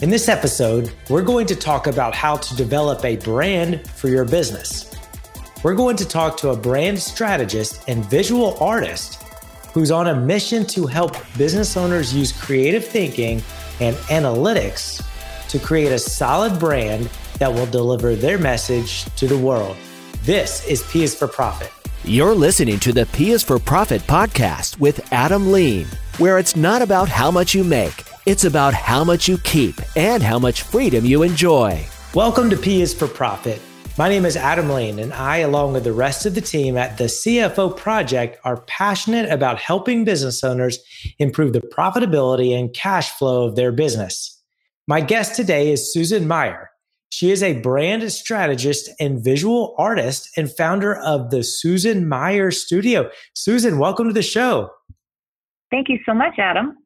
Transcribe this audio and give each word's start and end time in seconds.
In 0.00 0.10
this 0.10 0.28
episode, 0.28 0.92
we're 1.10 1.22
going 1.22 1.48
to 1.48 1.56
talk 1.56 1.88
about 1.88 2.14
how 2.14 2.36
to 2.36 2.54
develop 2.54 3.04
a 3.04 3.16
brand 3.16 3.84
for 3.90 4.06
your 4.06 4.24
business. 4.24 4.94
We're 5.64 5.74
going 5.74 5.96
to 5.96 6.06
talk 6.06 6.36
to 6.36 6.50
a 6.50 6.56
brand 6.56 7.00
strategist 7.00 7.82
and 7.88 8.04
visual 8.04 8.56
artist 8.62 9.20
who's 9.74 9.90
on 9.90 10.06
a 10.06 10.14
mission 10.14 10.64
to 10.66 10.86
help 10.86 11.16
business 11.36 11.76
owners 11.76 12.14
use 12.14 12.30
creative 12.30 12.86
thinking 12.86 13.42
and 13.80 13.96
analytics 14.06 15.04
to 15.48 15.58
create 15.58 15.90
a 15.90 15.98
solid 15.98 16.60
brand 16.60 17.10
that 17.40 17.52
will 17.52 17.66
deliver 17.66 18.14
their 18.14 18.38
message 18.38 19.04
to 19.16 19.26
the 19.26 19.36
world. 19.36 19.76
This 20.22 20.64
is 20.68 20.84
P 20.92 21.02
is 21.02 21.12
for 21.12 21.26
Profit. 21.26 21.72
You're 22.04 22.36
listening 22.36 22.78
to 22.80 22.92
the 22.92 23.06
P 23.06 23.32
is 23.32 23.42
for 23.42 23.58
Profit 23.58 24.02
podcast 24.02 24.78
with 24.78 25.12
Adam 25.12 25.50
Lean, 25.50 25.88
where 26.18 26.38
it's 26.38 26.54
not 26.54 26.82
about 26.82 27.08
how 27.08 27.32
much 27.32 27.52
you 27.52 27.64
make, 27.64 28.07
it's 28.28 28.44
about 28.44 28.74
how 28.74 29.02
much 29.02 29.26
you 29.26 29.38
keep 29.38 29.74
and 29.96 30.22
how 30.22 30.38
much 30.38 30.60
freedom 30.60 31.02
you 31.02 31.22
enjoy. 31.22 31.82
Welcome 32.12 32.50
to 32.50 32.58
P 32.58 32.82
is 32.82 32.92
for 32.92 33.08
Profit. 33.08 33.58
My 33.96 34.10
name 34.10 34.26
is 34.26 34.36
Adam 34.36 34.68
Lane, 34.68 34.98
and 34.98 35.14
I, 35.14 35.38
along 35.38 35.72
with 35.72 35.84
the 35.84 35.94
rest 35.94 36.26
of 36.26 36.34
the 36.34 36.42
team 36.42 36.76
at 36.76 36.98
the 36.98 37.04
CFO 37.04 37.74
Project, 37.74 38.38
are 38.44 38.60
passionate 38.66 39.30
about 39.30 39.58
helping 39.58 40.04
business 40.04 40.44
owners 40.44 40.78
improve 41.18 41.54
the 41.54 41.62
profitability 41.62 42.54
and 42.54 42.74
cash 42.74 43.12
flow 43.12 43.46
of 43.46 43.56
their 43.56 43.72
business. 43.72 44.38
My 44.86 45.00
guest 45.00 45.34
today 45.34 45.72
is 45.72 45.90
Susan 45.90 46.28
Meier. 46.28 46.68
She 47.08 47.30
is 47.30 47.42
a 47.42 47.58
brand 47.62 48.12
strategist 48.12 48.90
and 49.00 49.24
visual 49.24 49.74
artist 49.78 50.28
and 50.36 50.54
founder 50.54 50.96
of 50.96 51.30
the 51.30 51.42
Susan 51.42 52.06
Meier 52.06 52.50
Studio. 52.50 53.08
Susan, 53.32 53.78
welcome 53.78 54.06
to 54.06 54.12
the 54.12 54.20
show. 54.20 54.68
Thank 55.70 55.88
you 55.88 55.98
so 56.04 56.12
much, 56.12 56.38
Adam. 56.38 56.76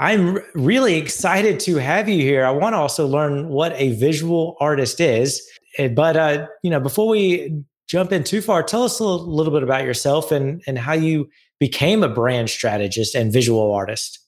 I'm 0.00 0.38
really 0.54 0.96
excited 0.96 1.60
to 1.60 1.76
have 1.76 2.08
you 2.08 2.22
here. 2.22 2.46
I 2.46 2.50
want 2.50 2.72
to 2.72 2.78
also 2.78 3.06
learn 3.06 3.50
what 3.50 3.74
a 3.76 3.92
visual 3.92 4.56
artist 4.58 4.98
is. 4.98 5.46
Eh, 5.76 5.88
but 5.88 6.16
uh, 6.16 6.46
you 6.62 6.70
know, 6.70 6.80
before 6.80 7.06
we 7.06 7.62
jump 7.86 8.10
in 8.10 8.24
too 8.24 8.40
far, 8.40 8.62
tell 8.62 8.82
us 8.82 8.98
a 8.98 9.04
little, 9.04 9.26
little 9.26 9.52
bit 9.52 9.62
about 9.62 9.84
yourself 9.84 10.32
and 10.32 10.62
and 10.66 10.78
how 10.78 10.94
you 10.94 11.28
became 11.58 12.02
a 12.02 12.08
brand 12.08 12.48
strategist 12.48 13.14
and 13.14 13.30
visual 13.30 13.74
artist. 13.74 14.18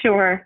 Sure. 0.00 0.42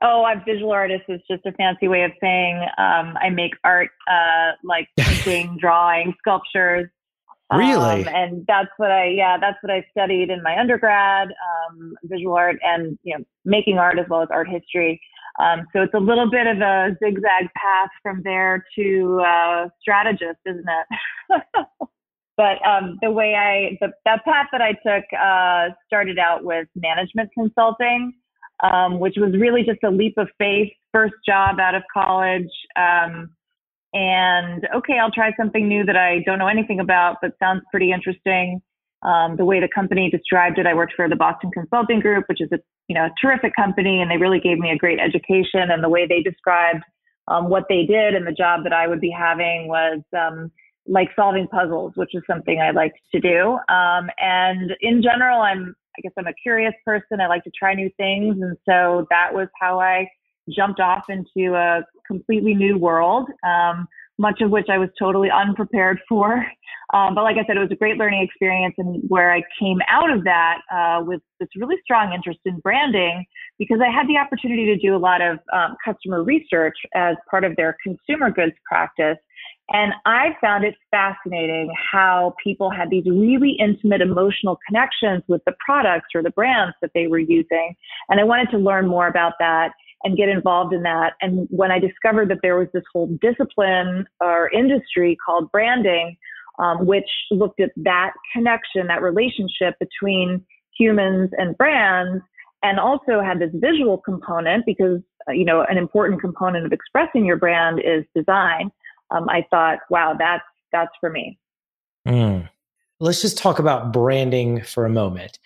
Oh, 0.00 0.24
I'm 0.24 0.42
visual 0.44 0.72
artist 0.72 1.04
is 1.08 1.20
just 1.30 1.44
a 1.44 1.52
fancy 1.52 1.86
way 1.86 2.02
of 2.02 2.12
saying 2.18 2.62
um, 2.78 3.16
I 3.20 3.28
make 3.30 3.52
art 3.62 3.90
uh, 4.10 4.52
like 4.64 4.88
painting, 4.98 5.58
drawing, 5.60 6.14
sculptures. 6.18 6.88
Really? 7.52 8.06
Um, 8.06 8.14
and 8.14 8.44
that's 8.46 8.70
what 8.78 8.90
I, 8.90 9.08
yeah, 9.08 9.36
that's 9.38 9.58
what 9.62 9.70
I 9.70 9.86
studied 9.90 10.30
in 10.30 10.42
my 10.42 10.58
undergrad, 10.58 11.28
um, 11.28 11.94
visual 12.04 12.34
art 12.34 12.56
and, 12.62 12.98
you 13.02 13.18
know, 13.18 13.24
making 13.44 13.78
art 13.78 13.98
as 13.98 14.06
well 14.08 14.22
as 14.22 14.28
art 14.30 14.48
history. 14.48 15.00
Um, 15.38 15.66
so 15.72 15.82
it's 15.82 15.94
a 15.94 15.98
little 15.98 16.30
bit 16.30 16.46
of 16.46 16.58
a 16.58 16.96
zigzag 17.02 17.50
path 17.56 17.90
from 18.02 18.22
there 18.24 18.64
to 18.76 19.22
uh, 19.26 19.68
strategist, 19.80 20.38
isn't 20.46 20.64
it? 20.66 21.42
but 22.36 22.66
um, 22.66 22.98
the 23.02 23.10
way 23.10 23.34
I, 23.34 23.76
the, 23.80 23.92
that 24.04 24.24
path 24.24 24.46
that 24.52 24.62
I 24.62 24.72
took 24.72 25.04
uh, 25.12 25.74
started 25.86 26.18
out 26.18 26.44
with 26.44 26.68
management 26.76 27.30
consulting, 27.34 28.14
um, 28.62 29.00
which 29.00 29.14
was 29.16 29.32
really 29.38 29.64
just 29.64 29.82
a 29.84 29.90
leap 29.90 30.14
of 30.18 30.28
faith. 30.38 30.72
First 30.92 31.14
job 31.26 31.58
out 31.58 31.74
of 31.74 31.82
college. 31.92 32.50
And 33.94 34.66
okay, 34.74 34.98
I'll 35.00 35.12
try 35.12 35.32
something 35.36 35.68
new 35.68 35.84
that 35.84 35.96
I 35.96 36.18
don't 36.26 36.40
know 36.40 36.48
anything 36.48 36.80
about, 36.80 37.18
but 37.22 37.32
sounds 37.38 37.62
pretty 37.70 37.92
interesting. 37.92 38.60
Um, 39.02 39.36
the 39.36 39.44
way 39.44 39.60
the 39.60 39.68
company 39.72 40.10
described 40.10 40.58
it, 40.58 40.66
I 40.66 40.74
worked 40.74 40.94
for 40.96 41.08
the 41.08 41.16
Boston 41.16 41.50
Consulting 41.52 42.00
Group, 42.00 42.24
which 42.28 42.40
is 42.40 42.50
a 42.52 42.58
you 42.88 42.94
know 42.94 43.04
a 43.04 43.10
terrific 43.22 43.54
company, 43.54 44.02
and 44.02 44.10
they 44.10 44.16
really 44.16 44.40
gave 44.40 44.58
me 44.58 44.70
a 44.70 44.76
great 44.76 44.98
education. 44.98 45.70
And 45.70 45.82
the 45.82 45.88
way 45.88 46.06
they 46.06 46.22
described 46.22 46.82
um, 47.28 47.48
what 47.48 47.64
they 47.68 47.84
did 47.86 48.14
and 48.14 48.26
the 48.26 48.32
job 48.32 48.64
that 48.64 48.72
I 48.72 48.88
would 48.88 49.00
be 49.00 49.14
having 49.16 49.68
was 49.68 50.00
um, 50.18 50.50
like 50.86 51.08
solving 51.14 51.46
puzzles, 51.46 51.92
which 51.94 52.14
is 52.14 52.22
something 52.26 52.60
I 52.60 52.72
liked 52.72 52.98
to 53.14 53.20
do. 53.20 53.58
Um, 53.72 54.10
and 54.18 54.72
in 54.80 55.02
general, 55.02 55.40
I'm 55.40 55.76
I 55.96 56.00
guess 56.02 56.12
I'm 56.18 56.26
a 56.26 56.34
curious 56.34 56.74
person. 56.84 57.20
I 57.20 57.28
like 57.28 57.44
to 57.44 57.52
try 57.56 57.74
new 57.74 57.90
things, 57.96 58.36
and 58.40 58.56
so 58.68 59.06
that 59.10 59.32
was 59.32 59.46
how 59.60 59.78
I 59.78 60.08
jumped 60.50 60.80
off 60.80 61.04
into 61.08 61.54
a 61.54 61.84
completely 62.06 62.54
new 62.54 62.78
world. 62.78 63.28
Um, 63.46 63.88
much 64.18 64.40
of 64.40 64.50
which 64.50 64.66
I 64.70 64.78
was 64.78 64.88
totally 64.98 65.28
unprepared 65.30 65.98
for. 66.08 66.44
Um, 66.92 67.14
but 67.14 67.22
like 67.22 67.36
I 67.36 67.46
said, 67.46 67.56
it 67.56 67.60
was 67.60 67.72
a 67.72 67.76
great 67.76 67.96
learning 67.96 68.22
experience, 68.22 68.74
and 68.78 69.02
where 69.08 69.32
I 69.32 69.42
came 69.58 69.78
out 69.88 70.10
of 70.10 70.22
that 70.24 70.58
uh, 70.72 71.02
with 71.02 71.20
this 71.40 71.48
really 71.56 71.76
strong 71.82 72.12
interest 72.12 72.40
in 72.44 72.60
branding 72.60 73.24
because 73.58 73.78
I 73.80 73.90
had 73.90 74.06
the 74.06 74.16
opportunity 74.18 74.66
to 74.66 74.76
do 74.76 74.94
a 74.94 74.98
lot 74.98 75.20
of 75.20 75.38
um, 75.52 75.76
customer 75.84 76.22
research 76.22 76.76
as 76.94 77.16
part 77.28 77.42
of 77.42 77.56
their 77.56 77.76
consumer 77.82 78.30
goods 78.30 78.52
practice. 78.68 79.16
And 79.70 79.94
I 80.04 80.36
found 80.40 80.64
it 80.64 80.74
fascinating 80.90 81.72
how 81.90 82.34
people 82.42 82.70
had 82.70 82.90
these 82.90 83.06
really 83.06 83.56
intimate 83.58 84.02
emotional 84.02 84.58
connections 84.66 85.22
with 85.26 85.42
the 85.46 85.54
products 85.64 86.08
or 86.14 86.22
the 86.22 86.30
brands 86.30 86.76
that 86.82 86.90
they 86.94 87.06
were 87.06 87.18
using. 87.18 87.74
And 88.10 88.20
I 88.20 88.24
wanted 88.24 88.50
to 88.50 88.58
learn 88.58 88.86
more 88.86 89.08
about 89.08 89.32
that 89.38 89.72
and 90.04 90.16
get 90.16 90.28
involved 90.28 90.74
in 90.74 90.82
that. 90.82 91.14
And 91.20 91.48
when 91.50 91.70
I 91.70 91.78
discovered 91.78 92.28
that 92.30 92.38
there 92.42 92.56
was 92.56 92.68
this 92.72 92.84
whole 92.92 93.06
discipline 93.20 94.06
or 94.20 94.50
industry 94.50 95.16
called 95.24 95.50
branding, 95.50 96.16
um, 96.58 96.86
which 96.86 97.08
looked 97.30 97.60
at 97.60 97.70
that 97.76 98.12
connection, 98.32 98.86
that 98.86 99.02
relationship 99.02 99.74
between 99.80 100.44
humans 100.78 101.30
and 101.36 101.56
brands, 101.56 102.22
and 102.62 102.78
also 102.78 103.20
had 103.20 103.38
this 103.40 103.50
visual 103.54 103.98
component 103.98 104.64
because 104.66 105.00
uh, 105.28 105.32
you 105.32 105.44
know 105.44 105.62
an 105.68 105.78
important 105.78 106.20
component 106.20 106.66
of 106.66 106.72
expressing 106.72 107.24
your 107.24 107.36
brand 107.36 107.80
is 107.80 108.04
design. 108.14 108.70
Um, 109.10 109.28
I 109.28 109.46
thought, 109.50 109.78
wow, 109.90 110.14
that's 110.18 110.44
that's 110.72 110.92
for 111.00 111.10
me. 111.10 111.38
Mm. 112.06 112.48
Let's 113.00 113.22
just 113.22 113.38
talk 113.38 113.58
about 113.58 113.92
branding 113.92 114.62
for 114.62 114.84
a 114.84 114.90
moment. 114.90 115.38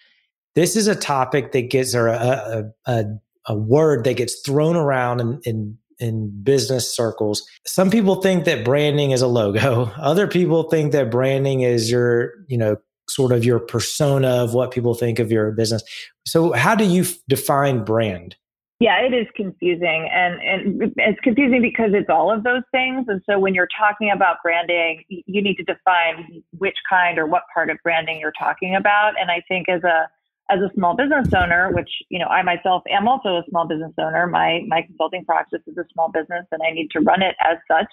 This 0.54 0.76
is 0.76 0.86
a 0.86 0.94
topic 0.94 1.52
that 1.52 1.70
gets 1.70 1.94
or 1.94 2.08
a, 2.08 2.72
a, 2.86 2.92
a 2.92 3.04
a 3.48 3.54
word 3.54 4.04
that 4.04 4.14
gets 4.14 4.40
thrown 4.40 4.76
around 4.76 5.20
in, 5.20 5.40
in 5.44 5.78
in 6.00 6.30
business 6.42 6.94
circles. 6.94 7.46
Some 7.66 7.90
people 7.90 8.22
think 8.22 8.44
that 8.44 8.64
branding 8.64 9.10
is 9.10 9.22
a 9.22 9.26
logo. 9.26 9.90
Other 9.98 10.28
people 10.28 10.64
think 10.64 10.92
that 10.92 11.10
branding 11.10 11.62
is 11.62 11.90
your, 11.90 12.34
you 12.46 12.56
know, 12.56 12.76
sort 13.08 13.32
of 13.32 13.44
your 13.44 13.58
persona 13.58 14.28
of 14.28 14.54
what 14.54 14.70
people 14.70 14.94
think 14.94 15.18
of 15.18 15.32
your 15.32 15.50
business. 15.52 15.82
So 16.26 16.52
how 16.52 16.74
do 16.74 16.84
you 16.84 17.04
define 17.28 17.84
brand? 17.84 18.36
Yeah, 18.80 19.00
it 19.00 19.12
is 19.12 19.26
confusing 19.34 20.08
and, 20.12 20.40
and 20.40 20.92
it's 20.96 21.18
confusing 21.20 21.60
because 21.60 21.90
it's 21.94 22.08
all 22.08 22.30
of 22.30 22.44
those 22.44 22.62
things. 22.70 23.06
And 23.08 23.20
so 23.28 23.40
when 23.40 23.52
you're 23.52 23.68
talking 23.76 24.12
about 24.14 24.36
branding, 24.40 25.02
you 25.08 25.42
need 25.42 25.56
to 25.56 25.64
define 25.64 26.44
which 26.56 26.76
kind 26.88 27.18
or 27.18 27.26
what 27.26 27.42
part 27.52 27.70
of 27.70 27.78
branding 27.82 28.20
you're 28.20 28.32
talking 28.38 28.76
about. 28.76 29.14
And 29.20 29.32
I 29.32 29.42
think 29.48 29.68
as 29.68 29.82
a 29.82 30.08
as 30.50 30.60
a 30.60 30.70
small 30.74 30.96
business 30.96 31.28
owner, 31.36 31.70
which 31.72 31.90
you 32.08 32.18
know 32.18 32.26
I 32.26 32.42
myself 32.42 32.82
am 32.90 33.06
also 33.06 33.36
a 33.36 33.42
small 33.48 33.66
business 33.66 33.92
owner. 33.98 34.26
My 34.26 34.62
my 34.66 34.82
consulting 34.82 35.24
practice 35.24 35.60
is 35.66 35.76
a 35.76 35.84
small 35.92 36.10
business, 36.10 36.46
and 36.52 36.60
I 36.66 36.72
need 36.72 36.90
to 36.92 37.00
run 37.00 37.22
it 37.22 37.36
as 37.40 37.58
such. 37.70 37.88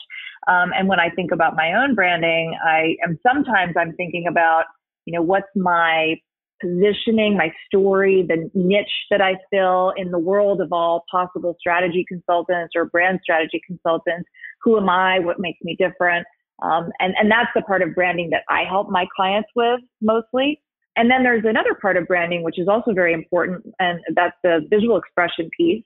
Um, 0.48 0.72
and 0.78 0.88
when 0.88 1.00
I 1.00 1.10
think 1.10 1.32
about 1.32 1.56
my 1.56 1.74
own 1.74 1.96
branding, 1.96 2.58
I 2.64 2.96
am 3.04 3.20
sometimes 3.26 3.76
I'm 3.78 3.94
thinking 3.94 4.26
about 4.28 4.66
you 5.06 5.14
know 5.14 5.22
what's 5.22 5.48
my 5.56 6.16
positioning, 6.62 7.36
my 7.38 7.52
story, 7.66 8.26
the 8.28 8.50
niche 8.54 8.88
that 9.12 9.22
I 9.22 9.36
fill 9.52 9.94
in 9.98 10.12
the 10.12 10.20
world 10.20 10.62
of 10.62 10.72
all 10.72 11.04
possible 11.12 11.56
strategy 11.60 12.06
consultants 12.08 12.74
or 12.76 12.86
brand 12.86 13.20
strategy 13.22 13.62
consultants. 13.68 14.30
Who 14.64 14.78
am 14.78 14.90
I? 14.90 15.20
What 15.20 15.40
makes 15.40 15.60
me 15.62 15.76
different? 15.78 16.26
Um, 16.64 16.90
and 17.00 17.14
and 17.20 17.30
that's 17.30 17.50
the 17.54 17.62
part 17.62 17.82
of 17.82 17.94
branding 17.94 18.30
that 18.30 18.44
I 18.50 18.64
help 18.64 18.90
my 18.90 19.06
clients 19.16 19.50
with 19.56 19.82
mostly. 20.02 20.62
And 20.96 21.12
then 21.12 21.24
there's 21.24 21.44
another 21.46 21.76
part 21.76 21.98
of 21.98 22.08
branding, 22.08 22.44
which 22.44 22.58
is 22.58 22.68
also 22.68 22.94
very 22.94 23.14
important, 23.14 23.66
and 23.80 24.00
that's 24.16 24.36
the 24.44 24.66
visual 24.70 24.98
expression 24.98 25.50
piece. 25.58 25.84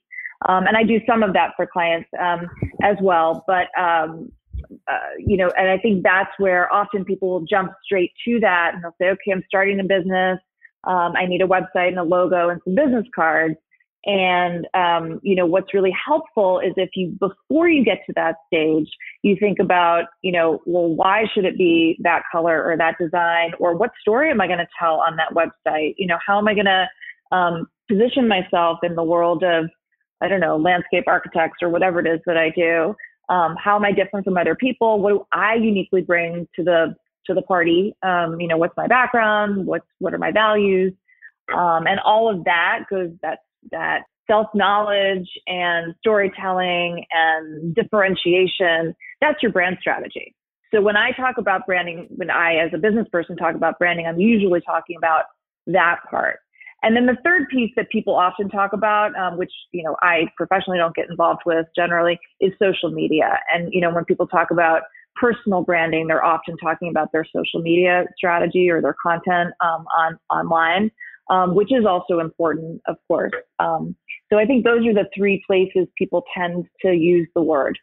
Um, 0.48 0.68
and 0.68 0.78
I 0.78 0.84
do 0.84 1.00
some 1.08 1.24
of 1.24 1.34
that 1.34 1.52
for 1.58 1.66
clients 1.66 2.08
um, 2.20 2.48
as 2.84 2.96
well. 3.02 3.44
But 3.48 3.68
um, 3.78 4.32
uh, 4.88 4.98
you 5.18 5.38
know, 5.38 5.50
and 5.58 5.70
I 5.70 5.78
think 5.78 6.04
that's 6.04 6.32
where 6.38 6.72
often 6.72 7.06
people 7.06 7.30
will 7.30 7.46
jump 7.46 7.72
straight 7.84 8.12
to 8.26 8.40
that, 8.42 8.72
and 8.74 8.84
they'll 8.84 8.96
say, 9.02 9.10
"Okay, 9.10 9.32
I'm 9.32 9.44
starting 9.48 9.80
a 9.80 9.84
business. 9.84 10.40
Um, 10.86 11.14
I 11.16 11.26
need 11.26 11.42
a 11.42 11.48
website 11.48 11.90
and 11.90 12.00
a 12.00 12.04
logo 12.04 12.50
and 12.50 12.62
some 12.64 12.76
business 12.76 13.06
cards." 13.14 13.56
And 14.06 14.66
um, 14.74 15.20
you 15.24 15.36
know 15.36 15.46
what's 15.46 15.74
really 15.74 15.94
helpful 16.06 16.60
is 16.60 16.72
if 16.78 16.92
you 16.96 17.18
before 17.20 17.68
you 17.68 17.84
get 17.84 18.00
to 18.06 18.14
that 18.16 18.36
stage, 18.48 18.90
you 19.24 19.36
think 19.38 19.60
about 19.60 20.06
you 20.22 20.32
know 20.32 20.62
well 20.66 20.88
why 20.88 21.26
should 21.34 21.44
it 21.44 21.58
be 21.58 21.98
that 22.02 22.24
color 22.32 22.64
or 22.64 22.78
that 22.78 22.96
design 23.00 23.52
or 23.60 23.76
what 23.76 23.92
story 24.00 24.32
am 24.32 24.40
I 24.40 24.48
going 24.48 24.60
to 24.60 24.68
tell 24.80 25.02
on 25.02 25.18
that 25.18 25.34
website? 25.34 25.96
You 25.98 26.08
know 26.08 26.18
how 26.26 26.38
am 26.38 26.48
I 26.48 26.54
going 26.54 26.66
to 26.66 26.88
um, 27.36 27.68
position 27.90 28.28
myself 28.28 28.80
in 28.84 28.96
the 28.96 29.04
world 29.04 29.44
of 29.44 29.70
I 30.22 30.28
don't 30.28 30.40
know 30.40 30.56
landscape 30.56 31.06
architects 31.08 31.58
or 31.62 31.70
whatever 31.70 32.00
it 32.00 32.08
is 32.08 32.20
that 32.26 32.38
I 32.38 32.52
do. 32.52 32.96
Um, 33.30 33.56
how 33.64 33.76
am 33.76 33.86
I 33.86 33.92
different 33.92 34.26
from 34.26 34.38
other 34.38 34.56
people? 34.56 35.02
What 35.02 35.10
do 35.10 35.26
I 35.32 35.56
uniquely 35.56 36.02
bring 36.02 36.48
to 36.56 36.64
the 36.64 36.96
to 37.26 37.34
the 37.34 37.42
party? 37.42 37.96
Um, 38.02 38.40
you 38.40 38.48
know 38.48 38.58
what's 38.58 38.76
my 38.78 38.88
background? 38.88 39.66
What's 39.66 39.86
what 40.00 40.14
are 40.14 40.18
my 40.18 40.32
values? 40.32 40.94
Um, 41.54 41.88
and 41.88 42.00
all 42.00 42.30
of 42.30 42.44
that 42.46 42.86
goes 42.90 43.10
that 43.22 43.40
that 43.72 44.02
self 44.28 44.48
knowledge 44.54 45.28
and 45.48 45.96
storytelling 46.00 47.06
and 47.12 47.76
differentiation, 47.76 48.96
that's 49.22 49.42
your 49.42 49.52
brand 49.52 49.78
strategy. 49.82 50.36
So 50.74 50.82
when 50.82 50.96
I 50.96 51.12
talk 51.12 51.38
about 51.38 51.66
branding, 51.66 52.08
when 52.16 52.30
I, 52.30 52.58
as 52.58 52.72
a 52.74 52.78
business 52.78 53.08
person, 53.12 53.36
talk 53.36 53.56
about 53.56 53.80
branding, 53.80 54.06
I'm 54.06 54.20
usually 54.20 54.62
talking 54.62 54.98
about 54.98 55.26
that 55.66 55.98
part. 56.10 56.40
And 56.84 56.96
then 56.96 57.08
the 57.08 57.18
third 57.24 57.50
piece 57.50 57.72
that 57.76 57.90
people 57.90 58.16
often 58.16 58.50
talk 58.50 58.72
about, 58.72 59.16
um, 59.16 59.38
which 59.38 59.52
you 59.72 59.84
know 59.84 59.98
I 60.02 60.30
professionally 60.38 60.78
don't 60.78 60.96
get 60.96 61.10
involved 61.10 61.42
with 61.46 61.66
generally, 61.76 62.20
is 62.40 62.54
social 62.62 62.92
media. 62.92 63.40
And 63.54 63.74
you 63.74 63.82
know 63.82 63.94
when 63.94 64.06
people 64.06 64.28
talk 64.28 64.52
about 64.52 64.84
personal 65.20 65.64
branding, 65.64 66.08
they're 66.08 66.24
often 66.24 66.56
talking 66.58 66.90
about 66.90 67.12
their 67.12 67.26
social 67.26 67.62
media 67.62 68.06
strategy 68.16 68.70
or 68.70 68.82
their 68.82 68.96
content 69.02 69.54
um, 69.62 69.86
on 69.98 70.18
online, 70.30 70.92
um, 71.30 71.56
which 71.56 71.72
is 71.72 71.86
also 71.86 72.20
important, 72.20 72.82
of 72.88 72.98
course. 73.08 73.34
Um, 73.60 73.96
so 74.32 74.38
I 74.38 74.46
think 74.46 74.66
those 74.66 74.86
are 74.86 74.94
the 74.94 75.10
three 75.16 75.44
places 75.48 75.88
people 75.98 76.24
tend 76.38 76.66
to 76.82 76.94
use 76.94 77.28
the 77.36 77.42
word. 77.42 77.78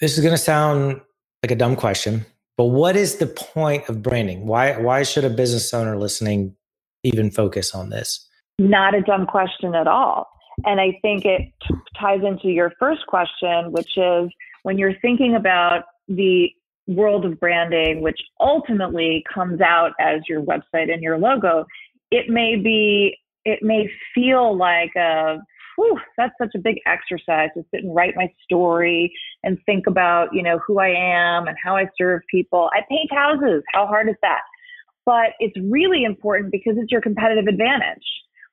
This 0.00 0.16
is 0.16 0.22
going 0.22 0.34
to 0.34 0.38
sound 0.38 1.00
like 1.42 1.50
a 1.50 1.56
dumb 1.56 1.76
question, 1.76 2.24
but 2.56 2.66
what 2.66 2.96
is 2.96 3.16
the 3.16 3.26
point 3.26 3.88
of 3.88 4.02
branding? 4.02 4.46
Why 4.46 4.76
why 4.78 5.02
should 5.02 5.24
a 5.24 5.30
business 5.30 5.72
owner 5.72 5.98
listening 5.98 6.56
even 7.02 7.30
focus 7.30 7.74
on 7.74 7.90
this? 7.90 8.28
Not 8.58 8.94
a 8.94 9.02
dumb 9.02 9.26
question 9.26 9.74
at 9.74 9.86
all. 9.86 10.28
And 10.64 10.80
I 10.80 10.98
think 11.02 11.24
it 11.24 11.52
t- 11.66 11.74
ties 11.98 12.20
into 12.24 12.48
your 12.48 12.72
first 12.78 13.06
question, 13.06 13.72
which 13.72 13.96
is 13.96 14.30
when 14.62 14.78
you're 14.78 14.98
thinking 15.00 15.34
about 15.34 15.84
the 16.08 16.50
world 16.86 17.24
of 17.24 17.40
branding, 17.40 18.02
which 18.02 18.20
ultimately 18.40 19.24
comes 19.32 19.60
out 19.60 19.92
as 20.00 20.20
your 20.28 20.42
website 20.42 20.92
and 20.92 21.02
your 21.02 21.18
logo, 21.18 21.64
it 22.12 22.28
may 22.28 22.56
be, 22.56 23.16
it 23.44 23.60
may 23.62 23.90
feel 24.14 24.56
like 24.56 24.92
a, 24.96 25.38
whew, 25.76 25.98
that's 26.16 26.34
such 26.40 26.50
a 26.54 26.58
big 26.58 26.76
exercise 26.86 27.48
to 27.56 27.64
sit 27.70 27.82
and 27.82 27.94
write 27.94 28.14
my 28.14 28.28
story 28.44 29.12
and 29.42 29.58
think 29.66 29.86
about, 29.86 30.28
you 30.32 30.42
know, 30.42 30.60
who 30.66 30.78
I 30.78 30.88
am 30.88 31.48
and 31.48 31.56
how 31.62 31.76
I 31.76 31.86
serve 31.98 32.20
people. 32.30 32.70
I 32.72 32.82
paint 32.88 33.10
houses. 33.10 33.62
How 33.72 33.86
hard 33.86 34.08
is 34.08 34.16
that? 34.22 34.42
But 35.04 35.32
it's 35.40 35.56
really 35.70 36.04
important 36.04 36.52
because 36.52 36.74
it's 36.76 36.92
your 36.92 37.00
competitive 37.00 37.46
advantage 37.48 38.04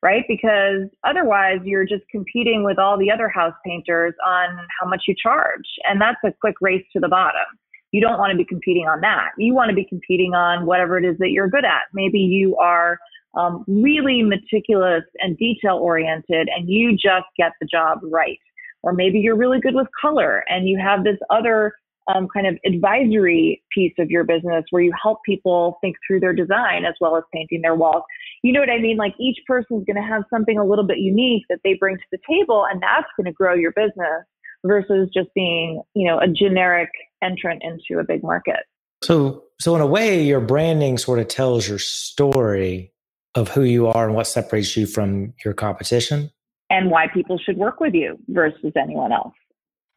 right? 0.01 0.23
Because 0.27 0.87
otherwise 1.03 1.59
you're 1.65 1.85
just 1.85 2.03
competing 2.09 2.63
with 2.63 2.79
all 2.79 2.97
the 2.97 3.11
other 3.11 3.27
house 3.27 3.53
painters 3.65 4.13
on 4.25 4.57
how 4.79 4.87
much 4.87 5.03
you 5.07 5.15
charge. 5.21 5.65
And 5.87 5.99
that's 5.99 6.17
a 6.25 6.31
quick 6.39 6.55
race 6.61 6.85
to 6.93 6.99
the 6.99 7.09
bottom. 7.09 7.45
You 7.91 8.01
don't 8.01 8.19
want 8.19 8.31
to 8.31 8.37
be 8.37 8.45
competing 8.45 8.87
on 8.87 9.01
that. 9.01 9.31
You 9.37 9.53
want 9.53 9.69
to 9.69 9.75
be 9.75 9.85
competing 9.85 10.35
on 10.35 10.65
whatever 10.65 10.97
it 10.97 11.05
is 11.05 11.17
that 11.17 11.31
you're 11.31 11.49
good 11.49 11.65
at. 11.65 11.89
Maybe 11.93 12.19
you 12.19 12.55
are 12.57 12.99
um, 13.35 13.63
really 13.67 14.23
meticulous 14.23 15.03
and 15.19 15.37
detail 15.37 15.77
oriented 15.77 16.49
and 16.55 16.67
you 16.67 16.93
just 16.93 17.25
get 17.37 17.51
the 17.61 17.67
job 17.67 17.99
right. 18.03 18.39
Or 18.81 18.93
maybe 18.93 19.19
you're 19.19 19.35
really 19.35 19.59
good 19.59 19.75
with 19.75 19.87
color 19.99 20.43
and 20.47 20.67
you 20.67 20.79
have 20.79 21.03
this 21.03 21.17
other 21.29 21.73
um, 22.13 22.27
kind 22.33 22.47
of 22.47 22.57
advisory 22.65 23.61
piece 23.73 23.93
of 23.99 24.09
your 24.09 24.23
business 24.23 24.63
where 24.71 24.81
you 24.81 24.91
help 25.01 25.19
people 25.25 25.77
think 25.81 25.95
through 26.07 26.19
their 26.19 26.33
design 26.33 26.85
as 26.85 26.95
well 26.99 27.15
as 27.15 27.23
painting 27.33 27.61
their 27.61 27.75
walls. 27.75 28.03
You 28.41 28.53
know 28.53 28.59
what 28.59 28.69
I 28.69 28.79
mean? 28.79 28.97
Like 28.97 29.13
each 29.19 29.37
person 29.45 29.77
is 29.77 29.83
going 29.85 30.01
to 30.01 30.07
have 30.07 30.23
something 30.29 30.57
a 30.57 30.65
little 30.65 30.85
bit 30.85 30.97
unique 30.97 31.43
that 31.49 31.59
they 31.63 31.75
bring 31.75 31.97
to 31.97 32.03
the 32.11 32.17
table, 32.27 32.65
and 32.69 32.81
that's 32.81 33.07
going 33.17 33.25
to 33.25 33.33
grow 33.33 33.53
your 33.53 33.73
business 33.73 34.25
versus 34.65 35.09
just 35.13 35.29
being, 35.35 35.81
you 35.93 36.07
know, 36.07 36.19
a 36.19 36.27
generic 36.27 36.89
entrant 37.21 37.61
into 37.63 37.99
a 37.99 38.03
big 38.03 38.23
market. 38.23 38.61
So, 39.03 39.43
so 39.59 39.75
in 39.75 39.81
a 39.81 39.87
way, 39.87 40.23
your 40.23 40.41
branding 40.41 40.97
sort 40.97 41.19
of 41.19 41.27
tells 41.27 41.67
your 41.67 41.79
story 41.79 42.91
of 43.35 43.49
who 43.49 43.63
you 43.63 43.87
are 43.87 44.07
and 44.07 44.15
what 44.15 44.27
separates 44.27 44.75
you 44.75 44.85
from 44.85 45.33
your 45.43 45.53
competition, 45.53 46.31
and 46.69 46.89
why 46.89 47.07
people 47.07 47.37
should 47.37 47.57
work 47.57 47.79
with 47.79 47.93
you 47.93 48.17
versus 48.29 48.71
anyone 48.75 49.11
else. 49.11 49.33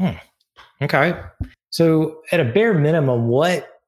Hmm. 0.01 0.17
Okay. 0.81 1.19
So, 1.71 2.21
at 2.33 2.41
a 2.41 2.45
bare 2.45 2.75
minimum, 2.75 3.29
what 3.29 3.81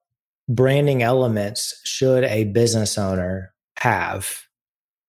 branding 0.49 1.03
elements 1.03 1.81
should 1.85 2.25
a 2.25 2.45
business 2.45 2.97
owner 2.97 3.53
have 3.79 4.43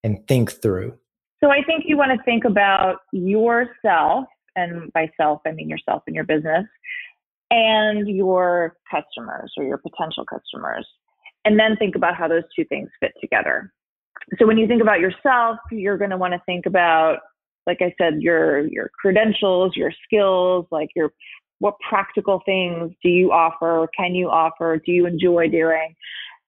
and 0.04 0.26
think 0.28 0.52
through? 0.62 0.98
So, 1.44 1.50
I 1.52 1.64
think 1.64 1.84
you 1.88 1.98
want 1.98 2.18
to 2.18 2.24
think 2.24 2.44
about 2.44 2.98
yourself, 3.14 4.26
and 4.56 4.92
by 4.94 5.10
self, 5.16 5.42
I 5.46 5.52
mean 5.52 5.70
yourself 5.70 6.04
and 6.08 6.16
your 6.16 6.26
business, 6.26 6.66
and 7.52 8.08
your 8.08 8.76
customers 8.90 9.54
or 9.58 9.64
your 9.64 9.78
potential 9.78 10.26
customers, 10.26 10.88
and 11.46 11.60
then 11.60 11.78
think 11.78 11.96
about 11.96 12.16
how 12.16 12.28
those 12.28 12.44
two 12.56 12.66
things 12.66 12.90
fit 13.00 13.14
together. 13.22 13.72
So, 14.40 14.48
when 14.48 14.58
you 14.58 14.68
think 14.68 14.82
about 14.82 15.00
yourself, 15.00 15.58
you're 15.72 15.98
going 15.98 16.12
to 16.12 16.18
want 16.18 16.34
to 16.34 16.42
think 16.46 16.66
about 16.66 17.20
like 17.68 17.80
I 17.82 17.94
said, 18.00 18.22
your 18.22 18.68
your 18.68 18.92
credentials, 19.00 19.76
your 19.76 19.92
skills, 20.06 20.66
like 20.72 20.90
your 20.96 21.12
what 21.60 21.76
practical 21.88 22.42
things 22.46 22.92
do 23.02 23.10
you 23.10 23.32
offer? 23.32 23.88
Can 23.98 24.14
you 24.14 24.30
offer? 24.30 24.80
Do 24.86 24.92
you 24.92 25.06
enjoy 25.06 25.48
doing? 25.50 25.96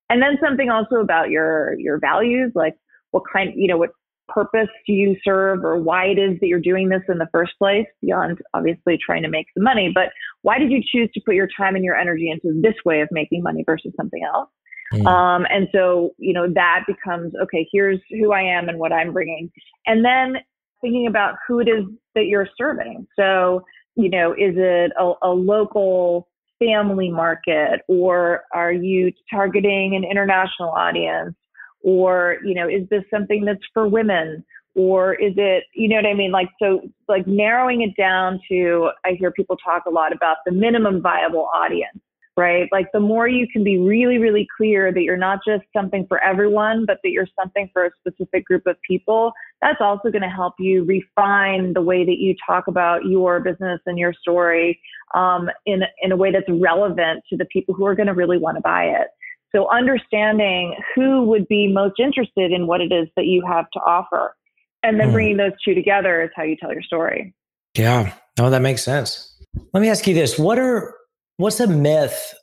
And 0.09 0.21
then 0.21 0.38
something 0.44 0.69
also 0.69 0.97
about 0.97 1.29
your 1.29 1.77
your 1.79 2.00
values, 2.00 2.51
like 2.56 2.75
what 3.12 3.24
kind, 3.31 3.51
you 3.56 3.68
know, 3.68 3.77
what 3.77 3.91
purpose 4.27 4.69
do 4.85 4.94
you 4.94 5.15
serve 5.23 5.63
or 5.63 5.77
why 5.77 6.06
it 6.06 6.19
is 6.19 6.38
that 6.39 6.47
you're 6.47 6.59
doing 6.59 6.89
this 6.89 7.01
in 7.07 7.18
the 7.18 7.30
first 7.31 7.53
place 7.57 7.85
beyond 8.01 8.38
obviously 8.53 8.97
trying 9.03 9.23
to 9.23 9.30
make 9.30 9.45
the 9.56 9.63
money 9.63 9.89
but 9.94 10.09
why 10.41 10.59
did 10.59 10.69
you 10.69 10.81
choose 10.85 11.09
to 11.13 11.21
put 11.25 11.33
your 11.33 11.47
time 11.57 11.75
and 11.75 11.85
your 11.85 11.95
energy 11.95 12.30
into 12.30 12.59
this 12.62 12.75
way 12.83 13.00
of 13.00 13.07
making 13.09 13.41
money 13.41 13.63
versus 13.65 13.94
something 13.95 14.21
else 14.25 14.50
mm. 14.94 15.06
um, 15.06 15.45
and 15.50 15.68
so 15.74 16.12
you 16.18 16.34
know 16.34 16.48
that 16.54 16.84
becomes 16.88 17.34
okay 17.42 17.68
here's 17.72 18.00
who 18.10 18.31
i 18.31 18.42
am 18.42 18.69
and 18.69 18.80
what 18.80 18.92
i'm 18.92 19.13
bringing 19.13 19.51
and 19.86 20.04
then 20.04 20.36
thinking 20.81 21.07
about 21.07 21.36
who 21.48 21.60
it 21.60 21.68
is 21.68 21.84
that 22.16 22.25
you're 22.25 22.48
serving 22.57 23.07
so 23.18 23.63
you 23.98 24.10
know, 24.10 24.31
is 24.31 24.54
it 24.56 24.92
a, 24.98 25.13
a 25.24 25.30
local 25.30 26.30
family 26.60 27.10
market 27.10 27.81
or 27.88 28.44
are 28.54 28.72
you 28.72 29.12
targeting 29.30 29.95
an 29.95 30.04
international 30.10 30.69
audience? 30.69 31.36
Or, 31.81 32.38
you 32.45 32.54
know, 32.54 32.68
is 32.68 32.88
this 32.90 33.04
something 33.12 33.44
that's 33.44 33.63
for 33.74 33.88
women? 33.88 34.45
Or 34.75 35.16
is 35.16 35.33
it, 35.38 35.63
you 35.74 35.90
know 35.90 35.95
what 35.95 36.06
I 36.06 36.13
mean? 36.13 36.31
Like, 36.31 36.50
so, 36.62 36.81
like 37.07 37.25
narrowing 37.25 37.81
it 37.81 38.00
down 38.00 38.40
to, 38.50 38.92
I 39.04 39.13
hear 39.18 39.31
people 39.31 39.57
talk 39.57 39.86
a 39.88 39.90
lot 39.90 40.13
about 40.13 40.38
the 40.45 40.51
minimum 40.51 41.01
viable 41.01 41.50
audience 41.56 42.00
right? 42.38 42.69
Like 42.72 42.88
the 42.94 43.00
more 43.00 43.28
you 43.28 43.48
can 43.51 43.63
be 43.63 43.80
really, 43.80 44.19
really 44.19 44.48
clear 44.56 44.94
that 44.94 45.01
you're 45.01 45.18
not 45.18 45.39
just 45.45 45.63
something 45.75 46.06
for 46.07 46.24
everyone, 46.24 46.86
but 46.86 47.00
that 47.04 47.10
you're 47.10 47.28
something 47.38 47.69
for 47.74 47.86
a 47.86 47.89
specific 48.00 48.45
group 48.45 48.68
of 48.68 48.78
people, 48.88 49.34
that's 49.62 49.81
also 49.81 50.12
going 50.12 50.22
to 50.22 50.30
help 50.30 50.54
you 50.60 50.84
refine 50.86 51.74
the 51.74 51.81
way 51.81 52.06
that 52.06 52.19
you 52.19 52.36
talk 52.45 52.68
about 52.68 53.06
your 53.06 53.39
business 53.39 53.81
and 53.88 53.98
your 53.98 54.14
story 54.14 54.80
um, 55.16 55.50
in, 55.66 55.81
in 56.04 56.11
a 56.11 56.16
way 56.16 56.31
that's 56.31 56.47
relevant 56.47 57.23
to 57.30 57.35
the 57.35 57.45
people 57.45 57.73
who 57.73 57.85
are 57.85 57.95
going 57.95 58.07
to 58.07 58.14
really 58.14 58.38
want 58.38 58.56
to 58.56 58.61
buy 58.61 58.83
it. 58.83 59.07
So 59.56 59.68
understanding 59.71 60.76
who 60.94 61.23
would 61.23 61.47
be 61.47 61.68
most 61.68 62.00
interested 62.00 62.52
in 62.52 62.68
what 62.68 62.81
it 62.81 62.92
is 62.92 63.07
that 63.16 63.26
you 63.26 63.44
have 63.47 63.66
to 63.71 63.80
offer 63.80 64.35
and 64.83 65.00
then 65.00 65.09
mm. 65.09 65.14
bringing 65.14 65.38
those 65.38 65.54
two 65.66 65.73
together 65.73 66.21
is 66.21 66.30
how 66.35 66.44
you 66.44 66.56
tell 66.56 66.71
your 66.71 66.83
story. 66.83 67.33
Yeah. 67.76 68.14
No, 68.38 68.52
that 68.52 68.61
makes 68.61 68.83
sense. 68.83 69.35
Let 69.73 69.81
me 69.81 69.90
ask 69.90 70.06
you 70.06 70.14
this. 70.14 70.38
What 70.38 70.59
are 70.59 70.94
What's 71.37 71.59
a 71.59 71.67
myth 71.67 72.33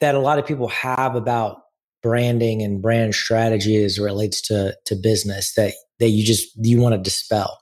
that 0.00 0.14
a 0.14 0.18
lot 0.18 0.38
of 0.38 0.46
people 0.46 0.68
have 0.68 1.14
about 1.14 1.58
branding 2.02 2.62
and 2.62 2.82
brand 2.82 3.14
strategy 3.14 3.82
as 3.82 3.98
relates 3.98 4.40
to 4.42 4.76
to 4.86 4.94
business 4.94 5.54
that 5.54 5.74
that 6.00 6.08
you 6.08 6.24
just 6.24 6.50
you 6.56 6.80
want 6.80 6.94
to 6.94 7.00
dispel? 7.00 7.58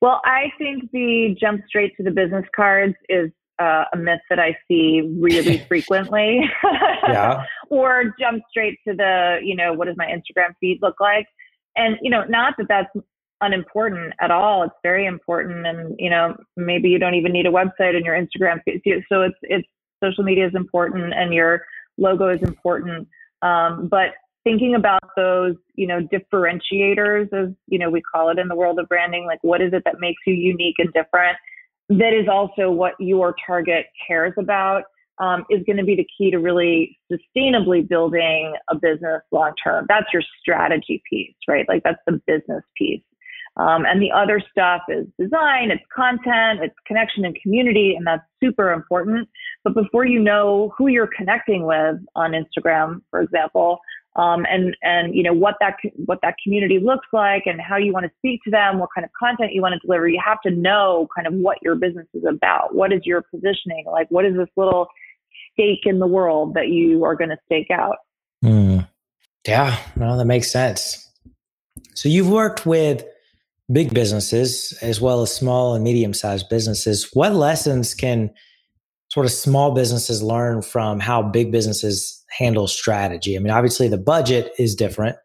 Well, 0.00 0.20
I 0.24 0.52
think 0.58 0.90
the 0.92 1.34
jump 1.40 1.62
straight 1.66 1.96
to 1.96 2.02
the 2.02 2.10
business 2.10 2.44
cards 2.54 2.94
is 3.08 3.30
uh, 3.58 3.84
a 3.92 3.96
myth 3.96 4.20
that 4.28 4.38
I 4.38 4.56
see 4.68 5.16
really 5.18 5.58
frequently. 5.68 6.40
yeah. 7.08 7.44
or 7.70 8.14
jump 8.20 8.42
straight 8.50 8.78
to 8.86 8.94
the, 8.94 9.38
you 9.42 9.56
know, 9.56 9.72
what 9.72 9.86
does 9.86 9.96
my 9.96 10.06
Instagram 10.06 10.54
feed 10.60 10.80
look 10.82 10.96
like? 11.00 11.26
And, 11.76 11.96
you 12.02 12.10
know, 12.10 12.24
not 12.28 12.54
that 12.58 12.66
that's 12.68 12.90
unimportant 13.40 14.12
at 14.20 14.30
all. 14.30 14.62
It's 14.62 14.74
very 14.82 15.06
important. 15.06 15.66
And, 15.66 15.94
you 15.98 16.10
know, 16.10 16.36
maybe 16.56 16.88
you 16.88 16.98
don't 16.98 17.14
even 17.14 17.32
need 17.32 17.46
a 17.46 17.50
website 17.50 17.96
in 17.96 18.04
your 18.04 18.14
Instagram 18.14 18.60
feed. 18.64 18.82
So 19.08 19.22
it's, 19.22 19.38
it's 19.42 19.68
social 20.04 20.24
media 20.24 20.46
is 20.46 20.54
important 20.54 21.12
and 21.14 21.32
your 21.32 21.62
logo 21.98 22.28
is 22.28 22.42
important. 22.42 23.08
Um, 23.42 23.88
but 23.88 24.10
thinking 24.44 24.74
about 24.74 25.02
those, 25.16 25.54
you 25.74 25.86
know, 25.86 26.00
differentiators, 26.12 27.32
as 27.32 27.52
you 27.66 27.78
know, 27.78 27.90
we 27.90 28.02
call 28.02 28.30
it 28.30 28.38
in 28.38 28.48
the 28.48 28.54
world 28.54 28.78
of 28.78 28.88
branding, 28.88 29.26
like 29.26 29.42
what 29.42 29.60
is 29.60 29.72
it 29.72 29.82
that 29.84 29.96
makes 30.00 30.20
you 30.26 30.34
unique 30.34 30.76
and 30.78 30.92
different? 30.92 31.36
That 31.88 32.12
is 32.12 32.28
also 32.30 32.70
what 32.70 32.94
your 32.98 33.34
target 33.46 33.86
cares 34.06 34.34
about. 34.38 34.84
Um, 35.20 35.44
is 35.48 35.62
going 35.64 35.76
to 35.76 35.84
be 35.84 35.94
the 35.94 36.06
key 36.18 36.32
to 36.32 36.38
really 36.38 36.98
sustainably 37.08 37.88
building 37.88 38.52
a 38.68 38.74
business 38.74 39.22
long 39.30 39.52
term. 39.62 39.86
That's 39.88 40.06
your 40.12 40.22
strategy 40.40 41.00
piece, 41.08 41.36
right? 41.46 41.64
Like 41.68 41.84
that's 41.84 42.00
the 42.04 42.20
business 42.26 42.64
piece. 42.76 43.00
Um, 43.56 43.84
and 43.86 44.02
the 44.02 44.10
other 44.10 44.42
stuff 44.50 44.82
is 44.88 45.06
design, 45.18 45.70
it's 45.70 45.84
content, 45.94 46.60
it's 46.62 46.74
connection 46.86 47.24
and 47.24 47.36
community, 47.40 47.94
and 47.96 48.04
that's 48.04 48.24
super 48.42 48.72
important. 48.72 49.28
But 49.64 49.74
before 49.74 50.04
you 50.04 50.20
know 50.20 50.72
who 50.76 50.88
you're 50.88 51.10
connecting 51.16 51.64
with 51.64 51.96
on 52.14 52.32
Instagram, 52.32 53.00
for 53.10 53.20
example, 53.20 53.80
um, 54.16 54.46
and 54.48 54.76
and 54.82 55.14
you 55.14 55.22
know 55.22 55.32
what 55.32 55.56
that 55.60 55.76
what 56.06 56.20
that 56.22 56.36
community 56.42 56.78
looks 56.78 57.06
like 57.12 57.44
and 57.46 57.60
how 57.60 57.76
you 57.76 57.92
want 57.92 58.04
to 58.04 58.12
speak 58.18 58.40
to 58.44 58.50
them, 58.50 58.78
what 58.78 58.90
kind 58.94 59.04
of 59.04 59.10
content 59.18 59.52
you 59.52 59.62
want 59.62 59.72
to 59.72 59.84
deliver. 59.84 60.06
You 60.06 60.20
have 60.24 60.40
to 60.42 60.50
know 60.50 61.08
kind 61.14 61.26
of 61.26 61.34
what 61.34 61.58
your 61.62 61.74
business 61.74 62.06
is 62.14 62.22
about. 62.28 62.74
What 62.74 62.92
is 62.92 63.00
your 63.04 63.22
positioning? 63.22 63.86
Like, 63.90 64.06
what 64.10 64.24
is 64.24 64.36
this 64.36 64.48
little 64.56 64.86
stake 65.52 65.84
in 65.84 65.98
the 65.98 66.06
world 66.06 66.54
that 66.54 66.68
you 66.68 67.04
are 67.04 67.16
going 67.16 67.30
to 67.30 67.38
stake 67.46 67.70
out? 67.72 67.96
Mm. 68.44 68.86
Yeah, 69.46 69.76
no, 69.96 70.16
that 70.16 70.26
makes 70.26 70.50
sense. 70.50 71.10
So 71.94 72.08
you've 72.08 72.30
worked 72.30 72.66
with 72.66 73.04
big 73.72 73.92
businesses 73.92 74.76
as 74.80 75.00
well 75.00 75.22
as 75.22 75.34
small 75.34 75.74
and 75.74 75.82
medium 75.82 76.14
sized 76.14 76.48
businesses. 76.48 77.10
What 77.14 77.34
lessons 77.34 77.94
can 77.94 78.30
sort 79.14 79.26
of 79.26 79.32
small 79.32 79.70
businesses 79.70 80.24
learn 80.24 80.60
from 80.60 80.98
how 80.98 81.22
big 81.22 81.52
businesses 81.52 82.24
handle 82.36 82.66
strategy? 82.66 83.36
I 83.36 83.38
mean, 83.38 83.52
obviously 83.52 83.86
the 83.86 83.96
budget 83.96 84.52
is 84.58 84.74
different, 84.74 85.16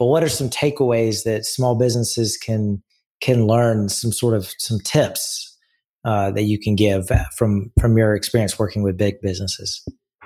but 0.00 0.06
what 0.06 0.24
are 0.24 0.28
some 0.28 0.50
takeaways 0.50 1.22
that 1.22 1.46
small 1.46 1.76
businesses 1.76 2.36
can 2.36 2.82
can 3.20 3.46
learn? 3.46 3.88
Some 3.88 4.10
sort 4.10 4.34
of 4.34 4.52
some 4.58 4.80
tips 4.80 5.56
uh, 6.04 6.32
that 6.32 6.42
you 6.42 6.58
can 6.58 6.74
give 6.74 7.08
from 7.36 7.70
from 7.80 7.96
your 7.96 8.16
experience 8.16 8.58
working 8.58 8.82
with 8.82 8.98
big 8.98 9.20
businesses. 9.22 9.80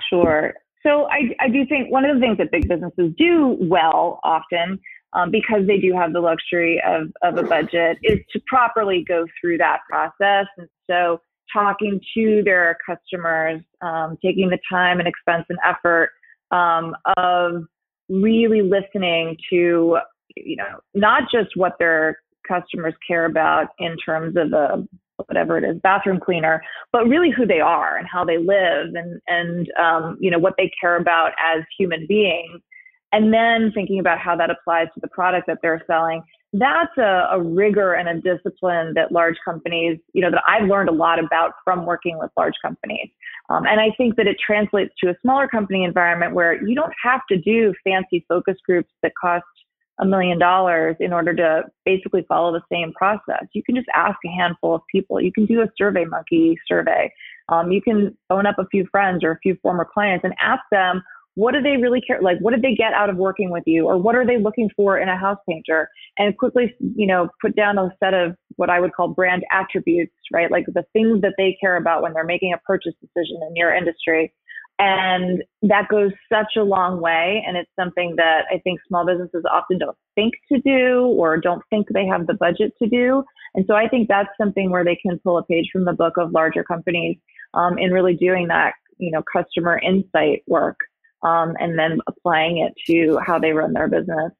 Sure. 0.08 0.54
So 0.82 1.06
I, 1.11 1.34
I 1.40 1.49
do 1.49 1.66
think 1.66 1.90
one 1.90 2.06
of 2.06 2.16
the 2.16 2.20
things 2.20 2.38
that 2.38 2.50
big 2.50 2.68
businesses 2.68 3.12
do 3.18 3.56
well 3.61 4.18
often 4.25 4.78
um, 5.12 5.30
because 5.30 5.66
they 5.66 5.78
do 5.78 5.92
have 5.94 6.12
the 6.12 6.20
luxury 6.20 6.82
of, 6.87 7.08
of 7.23 7.37
a 7.38 7.46
budget 7.46 7.99
is 8.02 8.18
to 8.32 8.40
properly 8.46 9.04
go 9.06 9.26
through 9.40 9.58
that 9.58 9.80
process. 9.88 10.46
And 10.56 10.68
so 10.90 11.20
talking 11.54 12.00
to 12.14 12.42
their 12.44 12.76
customers, 12.84 13.62
um, 13.80 14.18
taking 14.23 14.50
the 14.50 14.58
time 14.70 14.99
and 14.99 15.08
expense 15.08 15.46
and 15.49 15.58
effort 15.64 16.11
um, 16.50 16.94
of 17.16 17.62
really 18.08 18.61
listening 18.61 19.37
to, 19.50 19.99
you 20.37 20.56
know, 20.56 20.80
not 20.94 21.23
just 21.32 21.56
what 21.56 21.75
their 21.78 22.18
customers 22.46 22.94
care 23.06 23.25
about 23.25 23.68
in 23.78 23.96
terms 24.04 24.37
of 24.37 24.52
a 24.52 24.87
whatever 25.26 25.56
it 25.56 25.64
is, 25.64 25.80
bathroom 25.82 26.18
cleaner, 26.20 26.62
but 26.92 27.06
really 27.06 27.30
who 27.30 27.46
they 27.46 27.61
are 27.61 27.96
and 27.96 28.06
how 28.11 28.25
they 28.25 28.38
live 28.38 28.94
and 28.94 29.20
and 29.28 29.68
um, 29.80 30.18
you 30.20 30.30
know 30.30 30.38
what 30.38 30.54
they 30.58 30.70
care 30.80 30.96
about 30.96 31.32
as 31.42 31.62
human 31.78 32.06
beings, 32.06 32.61
and 33.14 33.33
then 33.33 33.71
thinking 33.73 34.00
about 34.00 34.18
how 34.18 34.37
that 34.37 34.50
applies 34.50 34.88
to 34.94 35.00
the 35.00 35.09
product 35.09 35.47
that 35.47 35.59
they're 35.62 35.83
selling 35.87 36.23
that's 36.54 36.97
a, 36.99 37.28
a, 37.33 37.42
rigor 37.42 37.94
and 37.94 38.09
a 38.09 38.21
discipline 38.21 38.94
that 38.94 39.11
large 39.11 39.37
companies, 39.44 39.99
you 40.12 40.23
know, 40.23 40.30
that 40.30 40.42
I've 40.47 40.68
learned 40.68 40.88
a 40.88 40.92
lot 40.92 41.18
about 41.18 41.52
from 41.64 41.85
working 41.85 42.16
with 42.16 42.30
large 42.37 42.54
companies. 42.62 43.09
Um, 43.50 43.66
and 43.66 43.80
I 43.80 43.90
think 43.97 44.14
that 44.16 44.28
it 44.28 44.37
translates 44.44 44.94
to 45.02 45.11
a 45.11 45.16
smaller 45.21 45.49
company 45.49 45.83
environment 45.83 46.33
where 46.33 46.64
you 46.64 46.76
don't 46.76 46.92
have 47.02 47.23
to 47.30 47.37
do 47.37 47.75
fancy 47.83 48.25
focus 48.28 48.56
groups 48.64 48.90
that 49.02 49.12
cost 49.21 49.44
a 49.99 50.06
million 50.06 50.38
dollars 50.38 50.97
in 51.00 51.12
order 51.12 51.35
to 51.35 51.62
basically 51.85 52.25
follow 52.28 52.52
the 52.52 52.62
same 52.71 52.92
process. 52.92 53.44
You 53.52 53.62
can 53.64 53.75
just 53.75 53.88
ask 53.94 54.16
a 54.25 54.30
handful 54.30 54.76
of 54.76 54.83
people. 54.90 55.21
You 55.21 55.33
can 55.33 55.47
do 55.47 55.61
a 55.61 55.66
survey 55.76 56.04
monkey 56.04 56.56
survey. 56.68 57.12
Um, 57.49 57.73
you 57.73 57.83
can 57.83 58.16
phone 58.28 58.47
up 58.47 58.59
a 58.59 58.66
few 58.68 58.87
friends 58.90 59.23
or 59.25 59.33
a 59.33 59.38
few 59.40 59.56
former 59.61 59.85
clients 59.92 60.25
and 60.25 60.35
ask 60.40 60.62
them 60.71 61.02
what 61.34 61.52
do 61.52 61.60
they 61.60 61.76
really 61.76 62.00
care 62.00 62.20
like 62.22 62.38
what 62.40 62.52
did 62.52 62.62
they 62.62 62.74
get 62.74 62.92
out 62.92 63.10
of 63.10 63.16
working 63.16 63.50
with 63.50 63.64
you 63.66 63.86
or 63.86 63.98
what 63.98 64.14
are 64.14 64.26
they 64.26 64.38
looking 64.38 64.70
for 64.76 64.98
in 64.98 65.08
a 65.08 65.18
house 65.18 65.38
painter? 65.48 65.88
And 66.18 66.36
quickly 66.38 66.74
you 66.80 67.06
know 67.06 67.28
put 67.40 67.56
down 67.56 67.78
a 67.78 67.90
set 68.02 68.14
of 68.14 68.36
what 68.56 68.70
i 68.70 68.80
would 68.80 68.94
call 68.94 69.08
brand 69.08 69.44
attributes 69.50 70.12
right? 70.32 70.50
Like 70.50 70.66
the 70.66 70.84
things 70.92 71.20
that 71.22 71.34
they 71.38 71.56
care 71.60 71.76
about 71.76 72.02
when 72.02 72.12
they're 72.12 72.24
making 72.24 72.52
a 72.52 72.58
purchase 72.58 72.94
decision 73.00 73.40
in 73.48 73.56
your 73.56 73.74
industry. 73.74 74.32
And 74.78 75.44
that 75.62 75.88
goes 75.88 76.10
such 76.32 76.56
a 76.56 76.64
long 76.64 77.00
way 77.00 77.44
and 77.46 77.56
it's 77.56 77.70
something 77.78 78.14
that 78.16 78.42
i 78.50 78.58
think 78.58 78.80
small 78.88 79.06
businesses 79.06 79.44
often 79.50 79.78
don't 79.78 79.96
think 80.16 80.34
to 80.52 80.60
do 80.60 81.06
or 81.16 81.38
don't 81.38 81.62
think 81.70 81.86
they 81.92 82.06
have 82.06 82.26
the 82.26 82.34
budget 82.34 82.72
to 82.82 82.88
do. 82.88 83.24
And 83.54 83.64
so 83.68 83.74
i 83.74 83.88
think 83.88 84.08
that's 84.08 84.30
something 84.36 84.70
where 84.70 84.84
they 84.84 84.96
can 84.96 85.18
pull 85.20 85.38
a 85.38 85.44
page 85.44 85.68
from 85.72 85.84
the 85.84 85.92
book 85.92 86.14
of 86.16 86.32
larger 86.32 86.64
companies 86.64 87.18
um, 87.54 87.78
in 87.78 87.92
really 87.92 88.14
doing 88.14 88.48
that 88.48 88.74
you 88.98 89.10
know 89.10 89.22
customer 89.32 89.80
insight 89.84 90.42
work 90.46 90.78
um, 91.25 91.57
and 91.59 91.78
then 91.78 91.99
applying 92.07 92.59
it 92.59 92.75
to 92.87 93.19
how 93.26 93.38
they 93.38 93.52
run 93.52 93.73
their 93.73 93.88
business. 93.88 94.31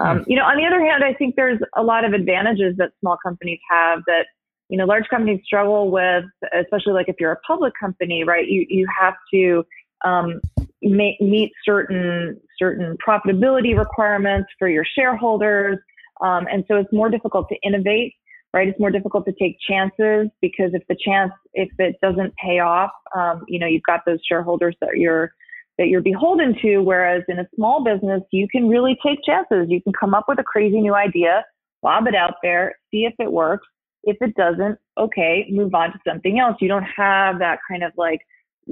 Um, 0.00 0.18
hmm. 0.18 0.30
you 0.30 0.36
know, 0.36 0.44
on 0.44 0.56
the 0.56 0.66
other 0.66 0.80
hand, 0.80 1.04
I 1.04 1.14
think 1.14 1.36
there's 1.36 1.60
a 1.76 1.82
lot 1.82 2.04
of 2.04 2.12
advantages 2.12 2.74
that 2.78 2.90
small 3.00 3.16
companies 3.22 3.60
have 3.70 4.00
that 4.06 4.26
you 4.68 4.78
know 4.78 4.86
large 4.86 5.08
companies 5.08 5.40
struggle 5.44 5.90
with, 5.90 6.24
especially 6.58 6.94
like 6.94 7.08
if 7.08 7.16
you're 7.20 7.32
a 7.32 7.40
public 7.46 7.74
company, 7.78 8.24
right? 8.24 8.46
You 8.48 8.66
you 8.68 8.86
have 8.98 9.14
to 9.34 9.64
um, 10.04 10.40
make, 10.80 11.20
meet 11.20 11.52
certain 11.64 12.40
certain 12.58 12.96
profitability 13.06 13.76
requirements 13.78 14.48
for 14.58 14.68
your 14.68 14.84
shareholders, 14.84 15.78
um, 16.22 16.46
and 16.50 16.64
so 16.68 16.76
it's 16.76 16.92
more 16.92 17.10
difficult 17.10 17.48
to 17.50 17.56
innovate. 17.62 18.14
Right, 18.54 18.68
it's 18.68 18.78
more 18.78 18.90
difficult 18.90 19.24
to 19.24 19.32
take 19.40 19.56
chances 19.66 20.28
because 20.42 20.72
if 20.74 20.82
the 20.86 20.96
chance, 21.02 21.32
if 21.54 21.70
it 21.78 21.96
doesn't 22.02 22.34
pay 22.36 22.58
off, 22.58 22.90
um, 23.16 23.46
you 23.48 23.58
know, 23.58 23.66
you've 23.66 23.82
got 23.84 24.00
those 24.04 24.18
shareholders 24.28 24.76
that 24.82 24.98
you're 24.98 25.32
that 25.78 25.88
you're 25.88 26.02
beholden 26.02 26.54
to. 26.62 26.78
Whereas 26.78 27.22
in 27.28 27.38
a 27.38 27.48
small 27.54 27.84
business, 27.84 28.22
you 28.30 28.48
can 28.48 28.68
really 28.68 28.96
take 29.04 29.18
chances. 29.24 29.66
You 29.68 29.82
can 29.82 29.92
come 29.92 30.14
up 30.14 30.24
with 30.28 30.38
a 30.38 30.44
crazy 30.44 30.80
new 30.80 30.94
idea, 30.94 31.44
lob 31.82 32.06
it 32.06 32.14
out 32.14 32.34
there, 32.42 32.76
see 32.90 33.04
if 33.04 33.14
it 33.18 33.32
works. 33.32 33.66
If 34.04 34.16
it 34.20 34.34
doesn't, 34.34 34.78
okay, 34.98 35.46
move 35.50 35.74
on 35.74 35.92
to 35.92 35.98
something 36.06 36.40
else. 36.40 36.56
You 36.60 36.68
don't 36.68 36.86
have 36.96 37.38
that 37.38 37.60
kind 37.70 37.84
of 37.84 37.92
like 37.96 38.20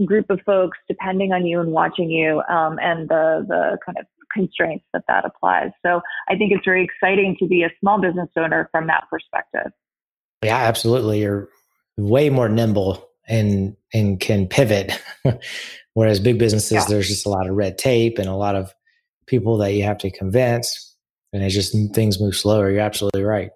group 0.04 0.28
of 0.30 0.40
folks 0.44 0.78
depending 0.88 1.32
on 1.32 1.46
you 1.46 1.60
and 1.60 1.70
watching 1.72 2.10
you 2.10 2.42
um, 2.48 2.78
and 2.80 3.08
the 3.08 3.44
the 3.46 3.78
kind 3.84 3.98
of 3.98 4.06
constraints 4.32 4.84
that 4.92 5.02
that 5.08 5.24
applies. 5.24 5.70
So 5.84 6.00
I 6.28 6.36
think 6.36 6.52
it's 6.52 6.64
very 6.64 6.84
exciting 6.84 7.36
to 7.40 7.46
be 7.46 7.62
a 7.62 7.70
small 7.80 8.00
business 8.00 8.28
owner 8.36 8.68
from 8.72 8.86
that 8.86 9.04
perspective. 9.10 9.72
Yeah, 10.42 10.56
absolutely. 10.56 11.20
You're 11.20 11.48
way 11.96 12.30
more 12.30 12.48
nimble 12.48 13.09
and 13.30 13.76
and 13.94 14.20
can 14.20 14.46
pivot 14.46 14.92
Whereas 15.94 16.20
big 16.20 16.38
businesses, 16.38 16.72
yeah. 16.72 16.84
there's 16.88 17.08
just 17.08 17.26
a 17.26 17.28
lot 17.28 17.48
of 17.48 17.56
red 17.56 17.76
tape 17.76 18.18
and 18.18 18.28
a 18.28 18.34
lot 18.34 18.54
of 18.54 18.72
people 19.26 19.58
that 19.58 19.74
you 19.74 19.82
have 19.84 19.98
to 19.98 20.10
convince, 20.10 20.96
and 21.32 21.42
it's 21.42 21.54
just 21.54 21.74
things 21.94 22.20
move 22.20 22.36
slower. 22.36 22.70
You're 22.70 22.80
absolutely 22.80 23.24
right. 23.24 23.50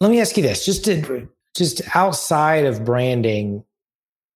Let 0.00 0.10
me 0.10 0.20
ask 0.20 0.36
you 0.36 0.42
this: 0.42 0.66
just 0.66 0.84
to, 0.84 1.28
just 1.56 1.80
outside 1.96 2.66
of 2.66 2.84
branding, 2.84 3.64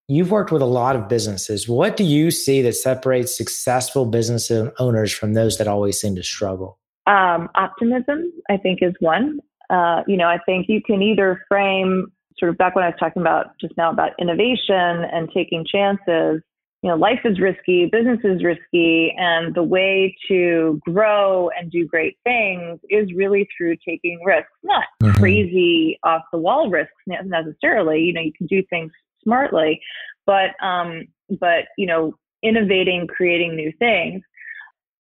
you've 0.08 0.30
worked 0.30 0.50
with 0.50 0.62
a 0.62 0.66
lot 0.66 0.96
of 0.96 1.08
businesses. 1.08 1.68
What 1.68 1.96
do 1.96 2.04
you 2.04 2.30
see 2.30 2.62
that 2.62 2.74
separates 2.74 3.36
successful 3.36 4.06
business 4.06 4.50
owners 4.78 5.12
from 5.12 5.34
those 5.34 5.58
that 5.58 5.68
always 5.68 6.00
seem 6.00 6.16
to 6.16 6.22
struggle? 6.22 6.78
Um, 7.06 7.50
optimism, 7.54 8.32
I 8.48 8.56
think, 8.56 8.78
is 8.82 8.94
one. 9.00 9.40
Uh, 9.68 10.02
you 10.06 10.16
know, 10.16 10.26
I 10.26 10.38
think 10.46 10.66
you 10.68 10.80
can 10.82 11.02
either 11.02 11.44
frame 11.48 12.10
sort 12.38 12.50
of 12.50 12.58
back 12.58 12.74
when 12.74 12.84
I 12.84 12.88
was 12.88 12.96
talking 12.98 13.22
about 13.22 13.58
just 13.60 13.76
now 13.76 13.90
about 13.90 14.12
innovation 14.18 15.04
and 15.12 15.28
taking 15.34 15.64
chances 15.64 16.42
you 16.82 16.90
know, 16.90 16.96
life 16.96 17.20
is 17.24 17.40
risky, 17.40 17.86
business 17.86 18.18
is 18.24 18.42
risky, 18.42 19.14
and 19.16 19.54
the 19.54 19.62
way 19.62 20.16
to 20.26 20.80
grow 20.84 21.48
and 21.56 21.70
do 21.70 21.86
great 21.86 22.18
things 22.24 22.80
is 22.90 23.08
really 23.14 23.48
through 23.56 23.76
taking 23.88 24.18
risks, 24.24 24.50
not 24.64 24.84
mm-hmm. 25.00 25.16
crazy 25.16 25.98
off 26.02 26.22
the 26.32 26.38
wall 26.38 26.70
risks 26.70 26.92
necessarily. 27.06 28.00
You 28.00 28.12
know, 28.12 28.20
you 28.20 28.32
can 28.36 28.48
do 28.48 28.64
things 28.68 28.90
smartly, 29.22 29.80
but 30.26 30.60
um, 30.60 31.06
but 31.38 31.66
you 31.78 31.86
know, 31.86 32.14
innovating, 32.42 33.06
creating 33.06 33.54
new 33.54 33.72
things 33.78 34.20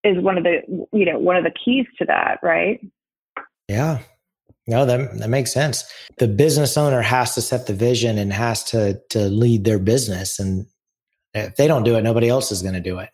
is 0.04 0.22
one 0.22 0.38
of 0.38 0.44
the 0.44 0.58
you 0.92 1.04
know 1.04 1.18
one 1.18 1.36
of 1.36 1.42
the 1.42 1.52
keys 1.64 1.86
to 1.98 2.04
that, 2.04 2.38
right? 2.44 2.80
Yeah. 3.68 3.98
No, 4.66 4.86
that 4.86 5.18
that 5.18 5.30
makes 5.30 5.52
sense. 5.52 5.84
The 6.18 6.28
business 6.28 6.76
owner 6.76 7.02
has 7.02 7.34
to 7.34 7.40
set 7.40 7.66
the 7.66 7.74
vision 7.74 8.18
and 8.18 8.32
has 8.32 8.62
to 8.64 9.00
to 9.10 9.28
lead 9.28 9.64
their 9.64 9.78
business 9.78 10.38
and 10.38 10.66
if 11.34 11.56
they 11.56 11.66
don't 11.66 11.84
do 11.84 11.96
it, 11.96 12.02
nobody 12.02 12.28
else 12.28 12.52
is 12.52 12.62
going 12.62 12.74
to 12.74 12.80
do 12.80 12.98
it. 12.98 13.10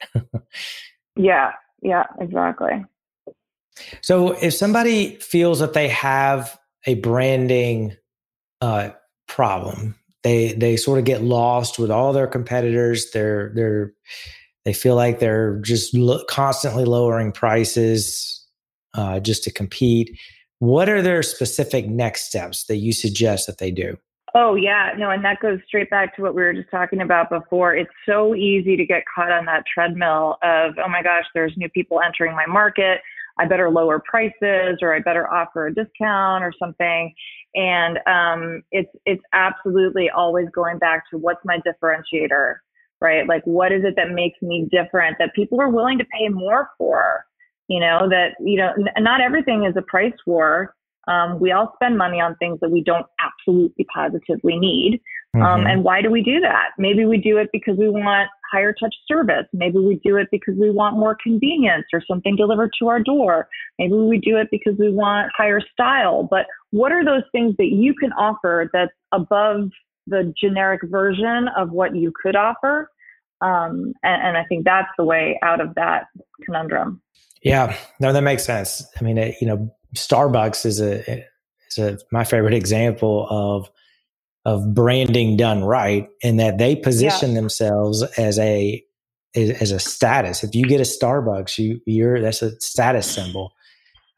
yeah, 1.16 1.52
yeah, 1.82 2.04
exactly. 2.20 2.84
So 4.00 4.32
if 4.32 4.54
somebody 4.54 5.16
feels 5.16 5.60
that 5.60 5.72
they 5.72 5.88
have 5.88 6.58
a 6.84 6.94
branding 6.94 7.96
uh, 8.60 8.90
problem, 9.28 9.94
they 10.24 10.52
they 10.54 10.76
sort 10.76 10.98
of 10.98 11.04
get 11.04 11.22
lost 11.22 11.78
with 11.78 11.90
all 11.90 12.12
their 12.12 12.26
competitors. 12.26 13.10
They're 13.12 13.52
they're 13.54 13.92
they 14.64 14.72
feel 14.72 14.96
like 14.96 15.20
they're 15.20 15.58
just 15.60 15.94
lo- 15.94 16.24
constantly 16.28 16.84
lowering 16.84 17.30
prices 17.30 18.44
uh, 18.94 19.20
just 19.20 19.44
to 19.44 19.52
compete. 19.52 20.18
What 20.58 20.88
are 20.88 21.02
their 21.02 21.22
specific 21.22 21.88
next 21.88 22.22
steps 22.24 22.64
that 22.64 22.76
you 22.76 22.92
suggest 22.92 23.46
that 23.46 23.58
they 23.58 23.70
do? 23.70 23.96
Oh, 24.34 24.54
yeah. 24.56 24.92
No, 24.98 25.10
and 25.10 25.24
that 25.24 25.40
goes 25.40 25.58
straight 25.66 25.88
back 25.88 26.14
to 26.16 26.22
what 26.22 26.34
we 26.34 26.42
were 26.42 26.52
just 26.52 26.70
talking 26.70 27.00
about 27.00 27.30
before. 27.30 27.74
It's 27.74 27.90
so 28.06 28.34
easy 28.34 28.76
to 28.76 28.84
get 28.84 29.04
caught 29.12 29.32
on 29.32 29.46
that 29.46 29.64
treadmill 29.72 30.36
of, 30.42 30.74
oh 30.84 30.88
my 30.88 31.02
gosh, 31.02 31.24
there's 31.34 31.54
new 31.56 31.68
people 31.70 32.00
entering 32.04 32.34
my 32.34 32.46
market. 32.46 33.00
I 33.38 33.46
better 33.46 33.70
lower 33.70 34.00
prices 34.00 34.78
or 34.82 34.94
I 34.94 34.98
better 34.98 35.32
offer 35.32 35.68
a 35.68 35.74
discount 35.74 36.44
or 36.44 36.52
something. 36.58 37.14
And 37.54 37.98
um, 38.06 38.62
it's 38.72 38.90
it's 39.06 39.22
absolutely 39.32 40.10
always 40.10 40.48
going 40.54 40.78
back 40.78 41.04
to 41.10 41.18
what's 41.18 41.40
my 41.44 41.58
differentiator, 41.58 42.56
right? 43.00 43.26
Like 43.26 43.44
what 43.44 43.72
is 43.72 43.84
it 43.84 43.94
that 43.96 44.10
makes 44.10 44.42
me 44.42 44.68
different 44.70 45.16
that 45.20 45.34
people 45.34 45.60
are 45.60 45.70
willing 45.70 45.98
to 45.98 46.04
pay 46.04 46.28
more 46.28 46.68
for? 46.76 47.24
You 47.68 47.80
know, 47.80 48.08
that, 48.08 48.34
you 48.40 48.56
know, 48.56 48.72
n- 48.78 49.04
not 49.04 49.20
everything 49.20 49.64
is 49.64 49.74
a 49.76 49.82
price 49.82 50.14
war. 50.26 50.74
Um, 51.06 51.40
we 51.40 51.52
all 51.52 51.72
spend 51.74 51.96
money 51.96 52.20
on 52.20 52.36
things 52.36 52.58
that 52.60 52.70
we 52.70 52.82
don't 52.82 53.06
absolutely 53.20 53.86
positively 53.94 54.58
need. 54.58 55.00
Um, 55.34 55.42
mm-hmm. 55.42 55.66
and 55.66 55.84
why 55.84 56.00
do 56.00 56.10
we 56.10 56.22
do 56.22 56.40
that? 56.40 56.70
Maybe 56.78 57.04
we 57.04 57.18
do 57.18 57.36
it 57.36 57.48
because 57.52 57.76
we 57.76 57.88
want 57.90 58.30
higher 58.50 58.72
touch 58.72 58.94
service. 59.06 59.44
Maybe 59.52 59.78
we 59.78 60.00
do 60.02 60.16
it 60.16 60.28
because 60.30 60.54
we 60.58 60.70
want 60.70 60.96
more 60.96 61.16
convenience 61.22 61.84
or 61.92 62.02
something 62.08 62.34
delivered 62.34 62.70
to 62.78 62.88
our 62.88 63.02
door. 63.02 63.48
Maybe 63.78 63.92
we 63.92 64.18
do 64.18 64.38
it 64.38 64.48
because 64.50 64.74
we 64.78 64.90
want 64.90 65.30
higher 65.36 65.60
style. 65.72 66.26
But 66.30 66.46
what 66.70 66.92
are 66.92 67.04
those 67.04 67.24
things 67.30 67.54
that 67.58 67.68
you 67.68 67.94
can 67.94 68.12
offer 68.12 68.70
that's 68.72 68.92
above 69.12 69.68
the 70.06 70.32
generic 70.40 70.80
version 70.84 71.48
of 71.56 71.70
what 71.70 71.94
you 71.94 72.12
could 72.22 72.34
offer? 72.34 72.90
Um, 73.40 73.92
and, 74.02 74.22
and, 74.22 74.36
I 74.36 74.44
think 74.44 74.64
that's 74.64 74.88
the 74.98 75.04
way 75.04 75.38
out 75.42 75.60
of 75.60 75.76
that 75.76 76.08
conundrum. 76.44 77.00
Yeah, 77.42 77.76
no, 78.00 78.12
that 78.12 78.22
makes 78.22 78.44
sense. 78.44 78.84
I 79.00 79.04
mean, 79.04 79.16
it, 79.16 79.36
you 79.40 79.46
know, 79.46 79.72
Starbucks 79.94 80.66
is 80.66 80.80
a 80.80 81.24
is 81.70 81.78
a 81.78 81.98
my 82.10 82.24
favorite 82.24 82.54
example 82.54 83.26
of 83.30 83.70
of 84.44 84.74
branding 84.74 85.36
done 85.36 85.62
right 85.62 86.08
in 86.20 86.38
that 86.38 86.58
they 86.58 86.74
position 86.74 87.30
yeah. 87.30 87.36
themselves 87.36 88.02
as 88.18 88.38
a 88.38 88.82
as 89.34 89.70
a 89.70 89.78
status. 89.78 90.42
If 90.42 90.54
you 90.54 90.64
get 90.64 90.80
a 90.80 90.84
Starbucks, 90.84 91.58
you 91.58 91.80
you're 91.86 92.20
that's 92.20 92.42
a 92.42 92.58
status 92.60 93.08
symbol. 93.08 93.52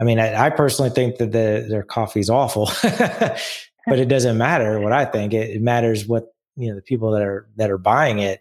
I 0.00 0.04
mean, 0.04 0.18
I, 0.18 0.46
I 0.46 0.50
personally 0.50 0.90
think 0.90 1.16
that 1.16 1.32
the, 1.32 1.66
their 1.68 1.82
coffee 1.82 2.20
is 2.20 2.30
awful, 2.30 2.70
but 2.82 3.98
it 3.98 4.08
doesn't 4.08 4.38
matter 4.38 4.80
what 4.80 4.92
I 4.92 5.04
think. 5.04 5.34
It, 5.34 5.50
it, 5.50 5.62
matters 5.62 6.06
what 6.06 6.28
you 6.56 6.70
know 6.70 6.76
the 6.76 6.82
people 6.82 7.10
that 7.10 7.22
are 7.22 7.48
that 7.56 7.70
are 7.70 7.78
buying 7.78 8.20
it, 8.20 8.40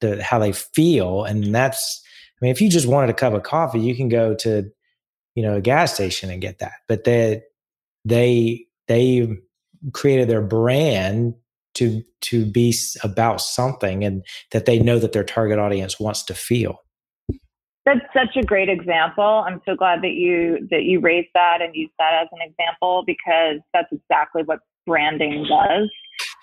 the, 0.00 0.22
how 0.22 0.38
they 0.38 0.52
feel, 0.52 1.24
and 1.24 1.54
that's. 1.54 2.02
I 2.40 2.46
mean, 2.46 2.52
if 2.52 2.62
you 2.62 2.70
just 2.70 2.86
wanted 2.86 3.10
a 3.10 3.14
cup 3.14 3.34
of 3.34 3.42
coffee, 3.42 3.80
you 3.80 3.94
can 3.94 4.08
go 4.08 4.34
to 4.36 4.70
you 5.34 5.42
know 5.42 5.56
a 5.56 5.60
gas 5.60 5.94
station 5.94 6.30
and 6.30 6.40
get 6.40 6.58
that. 6.58 6.72
But 6.88 7.04
they 7.04 7.42
they 8.04 8.66
they 8.88 9.36
created 9.92 10.28
their 10.28 10.42
brand 10.42 11.34
to 11.74 12.02
to 12.20 12.44
be 12.44 12.74
about 13.02 13.40
something 13.40 14.04
and 14.04 14.24
that 14.50 14.66
they 14.66 14.78
know 14.78 14.98
that 14.98 15.12
their 15.12 15.24
target 15.24 15.58
audience 15.58 15.98
wants 15.98 16.22
to 16.24 16.34
feel 16.34 16.82
that's 17.86 18.00
such 18.12 18.36
a 18.36 18.42
great 18.42 18.68
example 18.68 19.44
i'm 19.46 19.60
so 19.64 19.74
glad 19.74 20.02
that 20.02 20.12
you 20.12 20.66
that 20.70 20.82
you 20.82 21.00
raised 21.00 21.28
that 21.34 21.62
and 21.62 21.74
used 21.74 21.92
that 21.98 22.22
as 22.22 22.28
an 22.32 22.38
example 22.42 23.04
because 23.06 23.60
that's 23.72 23.88
exactly 23.92 24.42
what 24.42 24.58
branding 24.86 25.46
does 25.48 25.88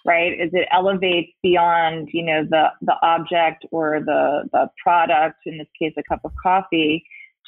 right 0.07 0.33
is 0.33 0.49
it 0.53 0.67
elevates 0.71 1.31
beyond 1.43 2.07
you 2.11 2.23
know 2.23 2.43
the 2.49 2.67
the 2.81 2.95
object 3.03 3.65
or 3.71 3.99
the 4.05 4.49
the 4.53 4.67
product 4.81 5.37
in 5.45 5.57
this 5.57 5.67
case 5.77 5.93
a 5.97 6.03
cup 6.03 6.21
of 6.23 6.31
coffee 6.41 7.03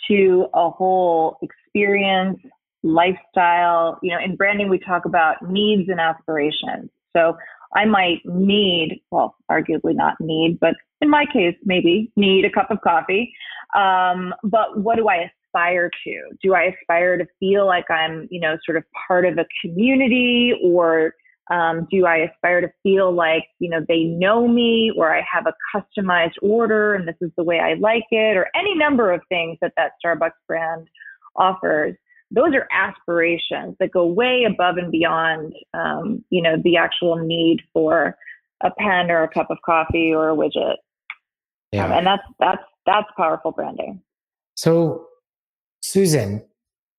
to 0.07 0.47
a 0.53 0.69
whole 0.69 1.37
experience 1.41 2.39
lifestyle. 2.83 3.99
You 4.01 4.11
know, 4.11 4.23
in 4.23 4.35
branding, 4.35 4.69
we 4.69 4.79
talk 4.79 5.05
about 5.05 5.49
needs 5.49 5.89
and 5.89 5.99
aspirations. 5.99 6.89
So 7.15 7.37
I 7.75 7.85
might 7.85 8.19
need, 8.25 9.01
well, 9.11 9.35
arguably 9.49 9.95
not 9.95 10.15
need, 10.19 10.59
but 10.59 10.73
in 11.01 11.09
my 11.09 11.25
case, 11.31 11.55
maybe 11.63 12.11
need 12.15 12.45
a 12.45 12.49
cup 12.49 12.71
of 12.71 12.81
coffee. 12.81 13.33
Um, 13.75 14.33
but 14.43 14.79
what 14.79 14.97
do 14.97 15.07
I 15.07 15.31
aspire 15.47 15.89
to? 16.03 16.21
Do 16.41 16.55
I 16.55 16.75
aspire 16.81 17.17
to 17.17 17.25
feel 17.39 17.65
like 17.65 17.89
I'm, 17.89 18.27
you 18.31 18.39
know, 18.39 18.57
sort 18.65 18.77
of 18.77 18.83
part 19.07 19.25
of 19.25 19.37
a 19.37 19.45
community 19.61 20.53
or 20.63 21.13
um, 21.49 21.87
do 21.89 22.05
I 22.05 22.17
aspire 22.17 22.61
to 22.61 22.71
feel 22.83 23.11
like, 23.11 23.45
you 23.59 23.69
know, 23.69 23.83
they 23.87 24.03
know 24.03 24.47
me 24.47 24.91
or 24.95 25.15
I 25.15 25.21
have 25.21 25.47
a 25.47 25.53
customized 25.75 26.35
order 26.41 26.93
and 26.93 27.07
this 27.07 27.15
is 27.21 27.31
the 27.37 27.43
way 27.43 27.59
I 27.59 27.73
like 27.73 28.05
it 28.11 28.37
or 28.37 28.47
any 28.55 28.75
number 28.75 29.11
of 29.11 29.21
things 29.29 29.57
that 29.61 29.73
that 29.77 29.93
Starbucks 30.03 30.31
brand 30.47 30.87
offers 31.35 31.95
those 32.31 32.53
are 32.53 32.67
aspirations 32.71 33.75
that 33.79 33.91
go 33.91 34.05
way 34.05 34.45
above 34.47 34.77
and 34.77 34.91
beyond, 34.91 35.53
um, 35.73 36.23
you 36.29 36.41
know, 36.41 36.57
the 36.63 36.77
actual 36.77 37.15
need 37.15 37.61
for 37.73 38.15
a 38.61 38.69
pen 38.77 39.09
or 39.09 39.23
a 39.23 39.27
cup 39.27 39.49
of 39.49 39.57
coffee 39.65 40.13
or 40.13 40.29
a 40.29 40.35
widget. 40.35 40.75
Yeah. 41.71 41.85
Um, 41.85 41.91
and 41.93 42.07
that's 42.07 42.23
that's 42.39 42.63
that's 42.85 43.07
powerful 43.17 43.51
branding. 43.51 44.01
So, 44.55 45.07
Susan, 45.81 46.43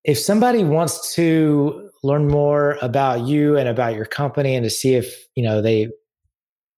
if 0.03 0.17
somebody 0.17 0.63
wants 0.63 1.13
to 1.15 1.90
learn 2.03 2.27
more 2.27 2.77
about 2.81 3.21
you 3.27 3.57
and 3.57 3.69
about 3.69 3.95
your 3.95 4.05
company 4.05 4.55
and 4.55 4.63
to 4.63 4.69
see 4.69 4.95
if 4.95 5.27
you 5.35 5.43
know 5.43 5.61
they 5.61 5.85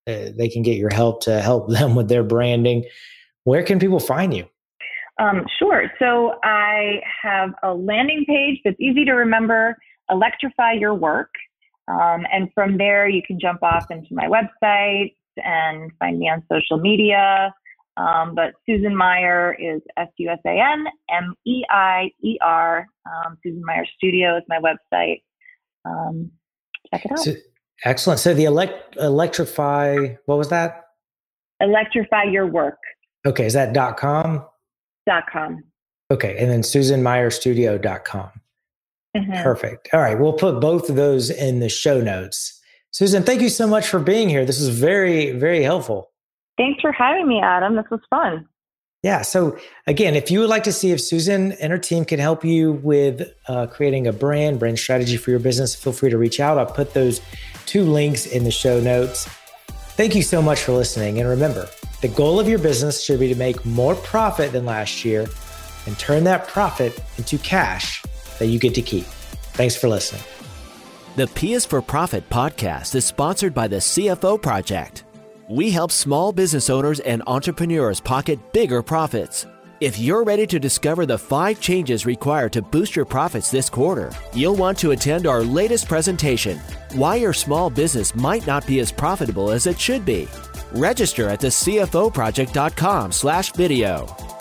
uh, 0.08 0.30
they 0.38 0.50
can 0.50 0.64
get 0.64 0.78
your 0.78 0.94
help 0.94 1.22
to 1.24 1.42
help 1.42 1.70
them 1.70 1.96
with 1.96 2.10
their 2.10 2.24
branding, 2.24 2.84
where 3.44 3.64
can 3.64 3.80
people 3.80 4.00
find 4.00 4.34
you? 4.34 4.46
Um, 5.20 5.46
sure. 5.60 5.92
So 6.00 6.34
I 6.44 7.02
have 7.22 7.52
a 7.62 7.74
landing 7.74 8.26
page 8.28 8.60
that's 8.66 8.80
easy 8.80 9.06
to 9.06 9.14
remember, 9.14 9.78
Electrify 10.10 10.74
Your 10.74 10.96
Work. 10.96 11.30
Um, 11.88 12.26
and 12.32 12.50
from 12.56 12.78
there, 12.78 13.08
you 13.08 13.22
can 13.26 13.40
jump 13.40 13.62
off 13.62 13.92
into 13.92 14.08
my 14.12 14.28
website 14.28 15.16
and 15.38 15.92
find 16.00 16.18
me 16.20 16.30
on 16.30 16.44
social 16.52 16.78
media. 16.78 17.54
Um, 17.96 18.34
but 18.34 18.54
Susan 18.68 18.96
Meier 18.96 19.56
is 19.60 19.82
S 19.98 20.08
U 20.18 20.30
S 20.30 20.40
A 20.46 20.50
N 20.50 20.86
M 21.12 21.36
E 21.46 21.64
I 21.70 22.10
E 22.24 22.38
R. 22.42 22.88
Um, 23.06 23.38
Susan 23.44 23.62
Meier 23.64 23.86
Studio 23.98 24.38
is 24.38 24.44
my 24.48 24.60
website. 24.60 25.22
Um, 25.86 26.32
check 26.90 27.06
it 27.06 27.12
out. 27.12 27.20
So, 27.20 27.34
excellent. 27.86 28.20
So 28.20 28.34
the 28.34 28.46
elect, 28.46 28.96
electrify, 28.98 30.16
what 30.26 30.38
was 30.38 30.50
that? 30.50 30.86
Electrify 31.60 32.24
your 32.24 32.48
work. 32.48 32.80
Okay. 33.26 33.46
Is 33.46 33.54
that 33.54 33.74
dot 33.74 33.98
com? 33.98 34.46
dot 35.06 35.26
com. 35.32 35.64
Okay. 36.12 36.36
And 36.38 36.50
then 36.50 36.62
susanmeierstudio.com. 36.62 38.32
Mm-hmm. 39.16 39.44
Perfect. 39.44 39.90
All 39.94 40.00
right. 40.00 40.20
We'll 40.20 40.34
put 40.34 40.60
both 40.60 40.90
of 40.90 40.96
those 40.96 41.30
in 41.30 41.60
the 41.60 41.70
show 41.70 42.02
notes. 42.02 42.60
Susan, 42.92 43.24
thank 43.24 43.42
you 43.42 43.50
so 43.50 43.68
much 43.68 43.88
for 43.88 44.00
being 44.00 44.30
here. 44.30 44.46
This 44.46 44.60
is 44.60 44.70
very, 44.70 45.32
very 45.32 45.62
helpful. 45.62 46.10
Thanks 46.58 46.82
for 46.82 46.92
having 46.92 47.28
me, 47.28 47.42
Adam. 47.42 47.76
This 47.76 47.86
was 47.89 48.02
fun. 48.10 48.48
Yeah. 49.02 49.22
So, 49.22 49.58
again, 49.86 50.16
if 50.16 50.32
you 50.32 50.39
would 50.39 50.50
like 50.50 50.63
to 50.63 50.72
see 50.72 50.92
if 50.92 51.02
Susan 51.02 51.52
and 51.54 51.72
her 51.72 51.78
team 51.78 52.06
can 52.06 52.20
help 52.20 52.46
you 52.46 52.74
with 52.74 53.30
uh, 53.50 53.68
creating 53.68 54.08
a 54.08 54.13
brand, 54.13 54.60
brand 54.60 54.80
strategy 54.80 55.18
for 55.18 55.30
your 55.30 55.42
business, 55.42 55.76
feel 55.76 55.92
free 55.92 56.10
to 56.10 56.18
reach 56.18 56.39
out. 56.39 56.58
I'll 56.58 56.66
put 56.66 56.94
those 56.94 57.20
two 57.66 57.84
links 57.84 58.26
in 58.26 58.46
the 58.46 58.52
show 58.52 58.80
notes. 58.80 59.28
Thank 59.96 60.16
you 60.16 60.22
so 60.22 60.42
much 60.42 60.62
for 60.62 60.72
listening. 60.72 61.20
And 61.20 61.28
remember, 61.28 61.70
the 62.02 62.08
goal 62.08 62.39
of 62.39 62.48
your 62.48 62.60
business 62.60 63.04
should 63.04 63.20
be 63.20 63.28
to 63.28 63.36
make 63.36 63.66
more 63.66 63.94
profit 63.96 64.54
than 64.54 64.66
last 64.66 65.04
year 65.04 65.28
and 65.86 66.00
turn 66.00 66.24
that 66.24 66.48
profit 66.48 66.98
into 67.18 67.38
cash 67.39 68.02
that 68.39 68.48
you 68.48 68.58
get 68.58 68.74
to 68.76 68.82
keep. 68.82 69.06
Thanks 69.54 69.76
for 69.76 69.89
listening. 69.89 70.24
The 71.16 71.28
P 71.28 71.54
is 71.54 71.66
for 71.66 71.82
Profit 71.82 72.28
podcast 72.30 72.96
is 72.96 73.06
sponsored 73.06 73.54
by 73.54 73.68
the 73.68 73.76
CFO 73.76 74.42
Project. 74.42 75.03
We 75.54 75.70
help 75.70 75.92
small 75.92 76.32
business 76.32 76.68
owners 76.68 77.00
and 77.02 77.22
entrepreneurs 77.28 78.00
pocket 78.00 78.39
bigger 78.54 78.82
profits. 78.82 79.46
If 79.82 80.00
you're 80.00 80.24
ready 80.24 80.48
to 80.48 80.60
discover 80.60 81.06
the 81.06 81.20
five 81.20 81.62
changes 81.62 82.08
required 82.08 82.54
to 82.54 82.63
boost 82.63 82.96
your 82.96 83.06
profits 83.06 83.52
this 83.52 83.70
quarter, 83.70 84.12
you'll 84.34 84.56
want 84.56 84.80
to 84.80 84.92
attend 84.92 85.28
our 85.28 85.44
latest 85.44 85.88
presentation 85.88 86.58
Why 86.94 87.18
Your 87.18 87.34
Small 87.34 87.70
Business 87.70 88.16
Might 88.16 88.48
Not 88.48 88.66
Be 88.66 88.80
as 88.80 88.92
Profitable 88.92 89.52
as 89.52 89.68
It 89.68 89.80
Should 89.80 90.06
Be. 90.06 90.28
Register 90.72 91.30
at 91.30 91.39
the 91.39 91.50
CFOproject.com 91.50 93.12
slash 93.12 93.52
video. 93.52 94.33